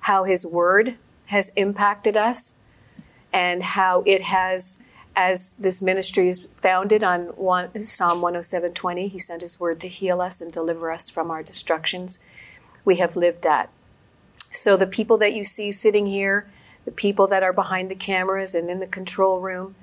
how 0.00 0.24
His 0.24 0.46
Word 0.46 0.96
has 1.26 1.50
impacted 1.56 2.16
us 2.16 2.56
and 3.32 3.62
how 3.62 4.02
it 4.06 4.22
has 4.22 4.82
as 5.16 5.54
this 5.54 5.80
ministry 5.80 6.28
is 6.28 6.48
founded 6.56 7.04
on 7.04 7.26
one, 7.36 7.84
Psalm 7.84 8.20
107:20, 8.20 9.08
he 9.08 9.18
sent 9.18 9.42
his 9.42 9.60
word 9.60 9.80
to 9.80 9.88
heal 9.88 10.20
us 10.20 10.40
and 10.40 10.50
deliver 10.50 10.90
us 10.90 11.10
from 11.10 11.30
our 11.30 11.42
destructions. 11.42 12.18
We 12.84 12.96
have 12.96 13.16
lived 13.16 13.42
that. 13.42 13.70
So 14.50 14.76
the 14.76 14.86
people 14.86 15.16
that 15.18 15.34
you 15.34 15.44
see 15.44 15.72
sitting 15.72 16.06
here, 16.06 16.46
the 16.84 16.92
people 16.92 17.26
that 17.28 17.42
are 17.42 17.52
behind 17.52 17.90
the 17.90 17.94
cameras 17.94 18.54
and 18.54 18.68
in 18.68 18.80
the 18.80 18.86
control 18.86 19.40
room, 19.40 19.74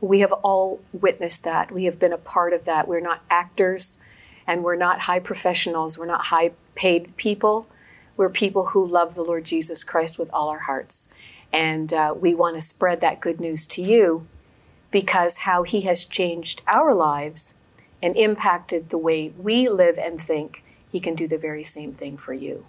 we 0.00 0.20
have 0.20 0.32
all 0.32 0.80
witnessed 0.92 1.44
that. 1.44 1.72
We 1.72 1.84
have 1.84 1.98
been 1.98 2.12
a 2.12 2.18
part 2.18 2.52
of 2.52 2.64
that. 2.64 2.88
We're 2.88 3.00
not 3.00 3.22
actors 3.30 3.98
and 4.46 4.64
we're 4.64 4.76
not 4.76 5.00
high 5.00 5.20
professionals. 5.20 5.98
We're 5.98 6.06
not 6.06 6.26
high 6.26 6.52
paid 6.74 7.16
people. 7.16 7.66
We're 8.20 8.28
people 8.28 8.66
who 8.66 8.86
love 8.86 9.14
the 9.14 9.22
Lord 9.22 9.46
Jesus 9.46 9.82
Christ 9.82 10.18
with 10.18 10.28
all 10.30 10.50
our 10.50 10.58
hearts. 10.58 11.08
And 11.54 11.90
uh, 11.90 12.14
we 12.14 12.34
want 12.34 12.54
to 12.54 12.60
spread 12.60 13.00
that 13.00 13.18
good 13.18 13.40
news 13.40 13.64
to 13.68 13.80
you 13.80 14.26
because 14.90 15.38
how 15.38 15.62
He 15.62 15.80
has 15.88 16.04
changed 16.04 16.60
our 16.66 16.92
lives 16.94 17.56
and 18.02 18.14
impacted 18.18 18.90
the 18.90 18.98
way 18.98 19.32
we 19.38 19.70
live 19.70 19.96
and 19.96 20.20
think, 20.20 20.62
He 20.92 21.00
can 21.00 21.14
do 21.14 21.26
the 21.26 21.38
very 21.38 21.64
same 21.64 21.94
thing 21.94 22.18
for 22.18 22.34
you. 22.34 22.66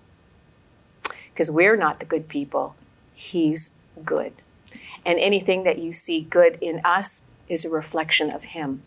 Because 1.33 1.51
we're 1.51 1.75
not 1.75 1.99
the 1.99 2.05
good 2.05 2.29
people, 2.29 2.77
He's 3.13 3.73
good. 4.05 4.31
And 5.05 5.19
anything 5.19 5.65
that 5.65 5.79
you 5.79 5.91
see 5.91 6.21
good 6.21 6.59
in 6.61 6.79
us 6.85 7.23
is 7.51 7.65
a 7.65 7.69
reflection 7.69 8.31
of 8.31 8.45
him. 8.45 8.81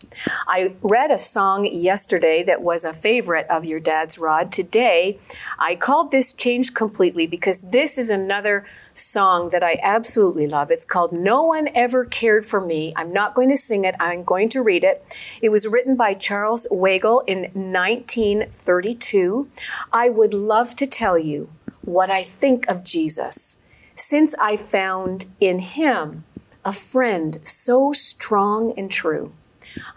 I 0.47 0.73
read 0.81 1.11
a 1.11 1.17
song 1.17 1.65
yesterday 1.65 2.43
that 2.43 2.61
was 2.61 2.83
a 2.83 2.93
favorite 2.93 3.45
of 3.49 3.63
your 3.63 3.79
dad's, 3.79 4.17
Rod. 4.17 4.51
Today, 4.51 5.19
I 5.59 5.75
called 5.75 6.11
this 6.11 6.33
Change 6.33 6.73
Completely 6.73 7.27
because 7.27 7.61
this 7.61 7.97
is 7.97 8.09
another 8.09 8.65
song 8.93 9.49
that 9.49 9.63
I 9.63 9.79
absolutely 9.83 10.47
love. 10.47 10.71
It's 10.71 10.85
called 10.85 11.11
No 11.11 11.43
One 11.45 11.69
Ever 11.75 12.05
Cared 12.05 12.45
for 12.45 12.59
Me. 12.59 12.93
I'm 12.95 13.13
not 13.13 13.35
going 13.35 13.49
to 13.49 13.57
sing 13.57 13.85
it, 13.85 13.93
I'm 13.99 14.23
going 14.23 14.49
to 14.49 14.63
read 14.63 14.83
it. 14.83 15.05
It 15.41 15.49
was 15.49 15.67
written 15.67 15.95
by 15.95 16.15
Charles 16.15 16.67
Weigle 16.71 17.23
in 17.27 17.51
1932. 17.53 19.49
I 19.93 20.09
would 20.09 20.33
love 20.33 20.75
to 20.77 20.87
tell 20.87 21.19
you 21.19 21.49
what 21.81 22.09
I 22.09 22.23
think 22.23 22.67
of 22.67 22.83
Jesus 22.83 23.59
since 23.95 24.33
I 24.35 24.57
found 24.57 25.27
in 25.39 25.59
him 25.59 26.23
a 26.65 26.73
friend 26.73 27.37
so 27.43 27.93
strong 27.93 28.73
and 28.75 28.91
true. 28.91 29.31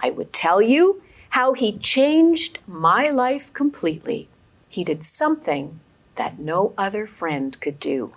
I 0.00 0.10
would 0.10 0.32
tell 0.32 0.60
you 0.60 1.02
how 1.30 1.54
he 1.54 1.78
changed 1.78 2.58
my 2.66 3.10
life 3.10 3.52
completely. 3.52 4.28
He 4.68 4.84
did 4.84 5.02
something 5.02 5.80
that 6.16 6.38
no 6.38 6.74
other 6.76 7.06
friend 7.06 7.58
could 7.60 7.80
do. 7.80 8.12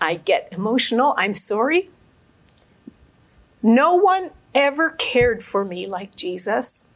I 0.00 0.14
get 0.14 0.48
emotional. 0.52 1.14
I'm 1.18 1.34
sorry. 1.34 1.90
No 3.62 3.96
one 3.96 4.30
ever 4.54 4.90
cared 4.90 5.42
for 5.42 5.64
me 5.64 5.86
like 5.86 6.16
Jesus. 6.16 6.86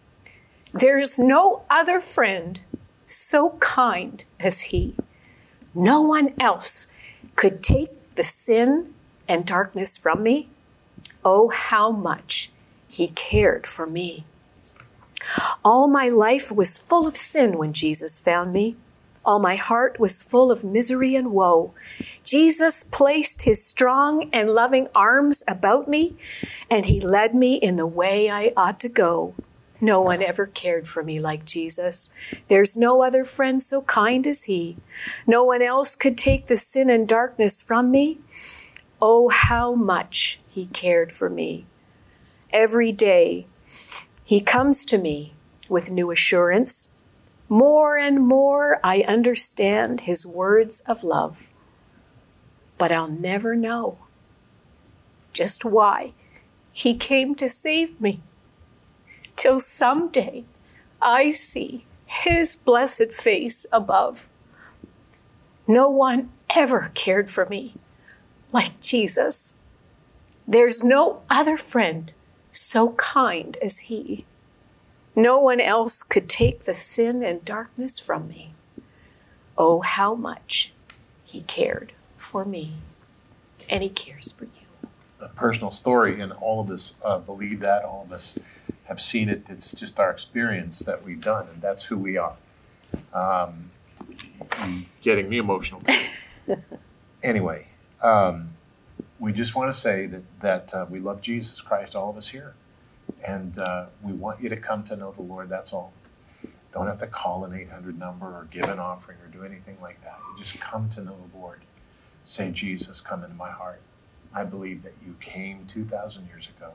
There's 0.73 1.19
no 1.19 1.63
other 1.69 2.01
friend 2.01 2.61
so 3.07 3.51
kind 3.61 4.25
as 4.41 4.63
he. 4.63 4.95
No 5.75 6.03
one 6.03 6.33
else 6.39 6.87
could 7.37 7.63
take 7.63 7.91
the 8.15 8.23
sin 8.23 8.95
and 9.29 9.47
darkness 9.47 9.97
from 9.97 10.23
me? 10.23 10.49
Oh, 11.25 11.49
how 11.49 11.91
much 11.91 12.51
He 12.89 13.09
cared 13.09 13.67
for 13.67 13.87
me. 13.87 14.25
All 15.65 15.89
my 15.89 16.09
life 16.09 16.53
was 16.53 16.79
full 16.79 17.07
of 17.07 17.17
sin 17.17 17.59
when 17.59 17.73
Jesus 17.73 18.19
found 18.19 18.53
me. 18.53 18.77
All 19.25 19.39
my 19.39 19.57
heart 19.57 19.99
was 19.99 20.23
full 20.23 20.53
of 20.53 20.65
misery 20.65 21.15
and 21.15 21.33
woe. 21.33 21.73
Jesus 22.25 22.85
placed 22.85 23.43
his 23.43 23.65
strong 23.65 24.29
and 24.33 24.51
loving 24.51 24.89
arms 24.95 25.43
about 25.49 25.89
me, 25.89 26.17
and 26.71 26.85
he 26.87 27.01
led 27.01 27.35
me 27.35 27.55
in 27.55 27.77
the 27.77 27.87
way 27.87 28.29
I 28.29 28.53
ought 28.55 28.79
to 28.81 28.89
go. 28.89 29.35
No 29.81 30.01
one 30.03 30.23
ever 30.23 30.47
cared 30.47 30.87
for 30.87 31.03
me 31.03 31.21
like 31.21 31.45
Jesus. 31.45 32.11
There's 32.49 32.77
no 32.77 33.03
other 33.03 33.25
friend 33.25 33.61
so 33.61 33.83
kind 33.83 34.27
as 34.27 34.45
he. 34.45 34.77
No 35.27 35.43
one 35.43 35.63
else 35.63 35.97
could 35.97 36.17
take 36.17 36.47
the 36.47 36.57
sin 36.57 36.91
and 36.91 37.09
darkness 37.09 37.63
from 37.63 37.91
me. 37.91 38.19
Oh, 39.07 39.29
how 39.29 39.75
much 39.75 40.41
he 40.49 40.65
cared 40.65 41.13
for 41.13 41.29
me. 41.29 41.67
Every 42.49 42.91
day, 42.91 43.47
he 44.25 44.41
comes 44.41 44.87
to 44.87 44.97
me 44.97 45.35
with 45.69 45.91
new 45.91 46.11
assurance. 46.11 46.89
More 47.47 47.99
and 47.99 48.27
more, 48.27 48.81
I 48.83 49.03
understand 49.03 50.09
his 50.09 50.25
words 50.25 50.81
of 50.89 51.05
love. 51.05 51.51
But 52.79 52.93
I'll 52.93 53.11
never 53.11 53.55
know 53.55 53.99
just 55.35 55.67
why 55.67 56.15
he 56.73 56.97
came 56.97 57.35
to 57.35 57.47
save 57.47 58.01
me 58.01 58.23
till 59.37 59.59
someday 59.61 60.45
I 61.03 61.31
see 61.31 61.85
his 62.07 62.57
blessed 62.57 63.13
face 63.13 63.67
above. 63.71 64.31
No 65.69 65.91
one 65.91 66.31
ever 66.49 66.91
cared 66.95 67.29
for 67.29 67.45
me 67.45 67.75
like 68.55 68.81
Jesus. 68.81 69.57
There's 70.47 70.85
no 70.85 71.23
other 71.29 71.57
friend 71.57 72.13
so 72.53 72.93
kind 72.93 73.59
as 73.61 73.81
he. 73.81 74.25
No 75.17 75.39
one 75.41 75.61
else 75.61 76.03
could 76.03 76.29
take 76.29 76.61
the 76.61 76.73
sin 76.73 77.23
and 77.23 77.45
darkness 77.45 77.99
from 77.99 78.29
me. 78.29 78.55
Oh, 79.59 79.81
how 79.81 80.15
much 80.15 80.73
he 81.25 81.43
cared 81.43 81.93
for 82.17 82.45
me, 82.45 82.75
and 83.69 83.83
he 83.83 83.89
cares 83.89 84.33
for 84.33 84.45
you. 84.45 84.89
A 85.21 85.29
personal 85.29 85.71
story, 85.71 86.21
and 86.21 86.33
all 86.33 86.61
of 86.61 86.71
us 86.71 86.95
uh, 87.05 87.19
believe 87.19 87.61
that, 87.61 87.85
all 87.85 88.05
of 88.07 88.13
us 88.13 88.39
have 88.85 89.01
seen 89.01 89.29
it. 89.29 89.49
It's 89.49 89.73
just 89.73 89.99
our 89.99 90.11
experience 90.11 90.81
that 90.81 91.05
we've 91.05 91.23
done, 91.23 91.49
and 91.53 91.61
that's 91.61 91.85
who 91.85 91.99
we 91.99 92.17
are. 92.17 92.37
Um, 93.13 93.71
getting 95.03 95.29
me 95.29 95.39
emotional 95.39 95.81
too. 95.81 96.57
anyway, 97.23 97.69
um, 98.05 98.51
we 99.19 99.33
just 99.33 99.57
want 99.57 99.73
to 99.73 99.79
say 99.79 100.07
that 100.07 100.41
that 100.41 100.75
uh, 100.75 100.87
we 100.89 101.01
love 101.01 101.23
Jesus 101.23 101.61
Christ, 101.61 101.97
all 101.97 102.11
of 102.11 102.17
us 102.17 102.29
here, 102.29 102.55
and 103.27 103.59
uh, 103.59 103.87
we 104.03 104.13
want 104.13 104.43
you 104.43 104.49
to 104.51 104.57
come 104.57 104.85
to 104.85 104.97
know 104.97 105.13
the 105.13 105.23
Lord. 105.23 105.49
That's 105.49 105.73
all. 105.73 105.93
Don't 106.73 106.87
have 106.87 106.99
to 106.99 107.07
call 107.07 107.45
an 107.45 107.55
800 107.55 107.99
number 107.99 108.27
or 108.27 108.49
give 108.51 108.65
an 108.65 108.81
offering 108.81 109.19
or 109.25 109.29
do 109.29 109.45
anything 109.45 109.79
like 109.81 110.03
that. 110.03 110.19
You 110.33 110.43
just 110.43 110.61
come 110.61 110.89
to 110.91 111.03
know 111.03 111.17
the 111.33 111.39
Lord. 111.39 111.61
Say, 112.25 112.51
Jesus, 112.51 113.01
come 113.01 113.23
into 113.23 113.37
my 113.37 113.51
heart. 113.51 113.81
I 114.35 114.45
believe 114.45 114.83
that 114.83 114.95
you 115.07 115.17
came 115.21 115.67
2,000 115.67 116.27
years 116.27 116.49
ago 116.49 116.73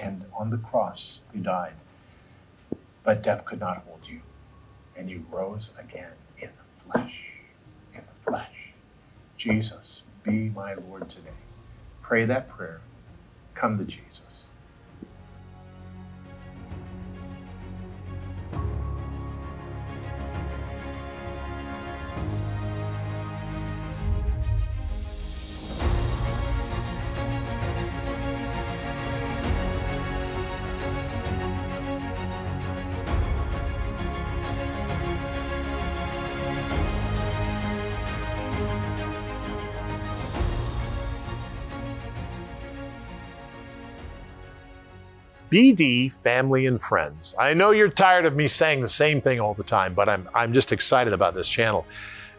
and 0.00 0.24
on 0.36 0.50
the 0.50 0.58
cross 0.58 1.22
you 1.34 1.40
died, 1.40 1.74
but 3.02 3.22
death 3.22 3.44
could 3.44 3.60
not 3.60 3.78
hold 3.86 4.08
you. 4.08 4.20
And 4.96 5.10
you 5.10 5.26
rose 5.30 5.72
again 5.78 6.12
in 6.38 6.50
the 6.50 6.84
flesh. 6.84 7.30
In 7.94 8.02
the 8.02 8.30
flesh. 8.30 8.72
Jesus, 9.36 10.02
be 10.24 10.50
my 10.50 10.74
Lord 10.74 11.10
today. 11.10 11.30
Pray 12.02 12.24
that 12.26 12.48
prayer. 12.48 12.82
Come 13.54 13.78
to 13.78 13.84
Jesus. 13.84 14.51
BD 45.52 46.10
family 46.10 46.64
and 46.64 46.80
friends. 46.80 47.34
I 47.38 47.52
know 47.52 47.72
you're 47.72 47.90
tired 47.90 48.24
of 48.24 48.34
me 48.34 48.48
saying 48.48 48.80
the 48.80 48.88
same 48.88 49.20
thing 49.20 49.38
all 49.38 49.52
the 49.52 49.62
time, 49.62 49.92
but 49.92 50.08
I'm, 50.08 50.26
I'm 50.34 50.54
just 50.54 50.72
excited 50.72 51.12
about 51.12 51.34
this 51.34 51.46
channel. 51.46 51.84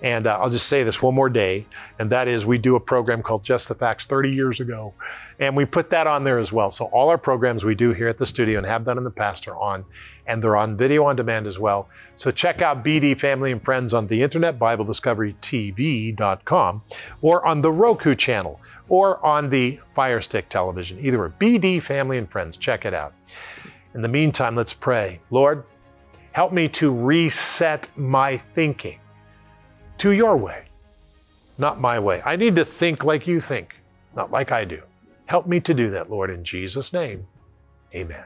And 0.02 0.26
uh, 0.26 0.40
I'll 0.42 0.50
just 0.50 0.68
say 0.68 0.84
this 0.84 1.00
one 1.02 1.14
more 1.14 1.30
day, 1.30 1.68
and 2.00 2.10
that 2.10 2.28
is 2.28 2.44
we 2.44 2.58
do 2.58 2.76
a 2.76 2.80
program 2.80 3.22
called 3.22 3.44
Just 3.44 3.70
the 3.70 3.76
Facts 3.76 4.06
30 4.06 4.32
years 4.32 4.60
ago. 4.60 4.96
And 5.40 5.56
we 5.56 5.64
put 5.64 5.92
that 5.92 6.08
on 6.08 6.24
there 6.24 6.40
as 6.40 6.52
well. 6.52 6.72
So 6.72 6.86
all 6.86 7.10
our 7.10 7.18
programs 7.20 7.64
we 7.64 7.76
do 7.76 7.94
here 7.94 8.08
at 8.08 8.18
the 8.18 8.26
studio 8.26 8.58
and 8.58 8.68
have 8.68 8.84
done 8.84 8.98
in 8.98 9.04
the 9.04 9.12
past 9.12 9.48
are 9.48 9.56
on, 9.56 9.86
and 10.28 10.44
they're 10.44 10.56
on 10.56 10.78
video 10.78 11.06
on 11.06 11.16
demand 11.16 11.48
as 11.48 11.58
well. 11.60 11.90
So 12.16 12.30
check 12.32 12.62
out 12.62 12.84
BD 12.84 13.20
Family 13.20 13.52
and 13.52 13.64
Friends 13.64 13.94
on 13.94 14.08
the 14.08 14.22
internet, 14.22 14.60
BibleDiscoveryTV.com, 14.60 16.82
or 17.22 17.46
on 17.46 17.62
the 17.62 17.72
Roku 17.72 18.16
channel, 18.16 18.60
or 18.88 19.24
on 19.26 19.50
the 19.50 19.80
Fire 19.94 20.22
Stick 20.22 20.48
television. 20.50 21.00
Either 21.00 21.22
way, 21.22 21.30
BD 21.40 21.82
Family 21.82 22.18
and 22.18 22.30
Friends. 22.30 22.58
Check 22.58 22.86
it 22.86 22.94
out. 22.94 23.14
In 23.94 24.02
the 24.02 24.08
meantime, 24.08 24.56
let's 24.56 24.74
pray. 24.74 25.20
Lord, 25.30 25.66
help 26.32 26.54
me 26.54 26.68
to 26.70 26.94
reset 26.94 27.90
my 27.96 28.38
thinking 28.38 29.00
to 29.98 30.12
your 30.12 30.38
way, 30.38 30.66
not 31.58 31.80
my 31.80 32.00
way. 32.00 32.22
I 32.26 32.36
need 32.36 32.56
to 32.56 32.66
think 32.66 33.04
like 33.04 33.28
you 33.28 33.40
think, 33.40 33.80
not 34.16 34.32
like 34.32 34.52
I 34.52 34.66
do. 34.66 34.82
Help 35.26 35.48
me 35.48 35.60
to 35.62 35.74
do 35.74 35.90
that, 35.92 36.10
Lord, 36.10 36.30
in 36.30 36.44
Jesus' 36.44 36.92
name. 36.92 37.28
Amen. 37.96 38.26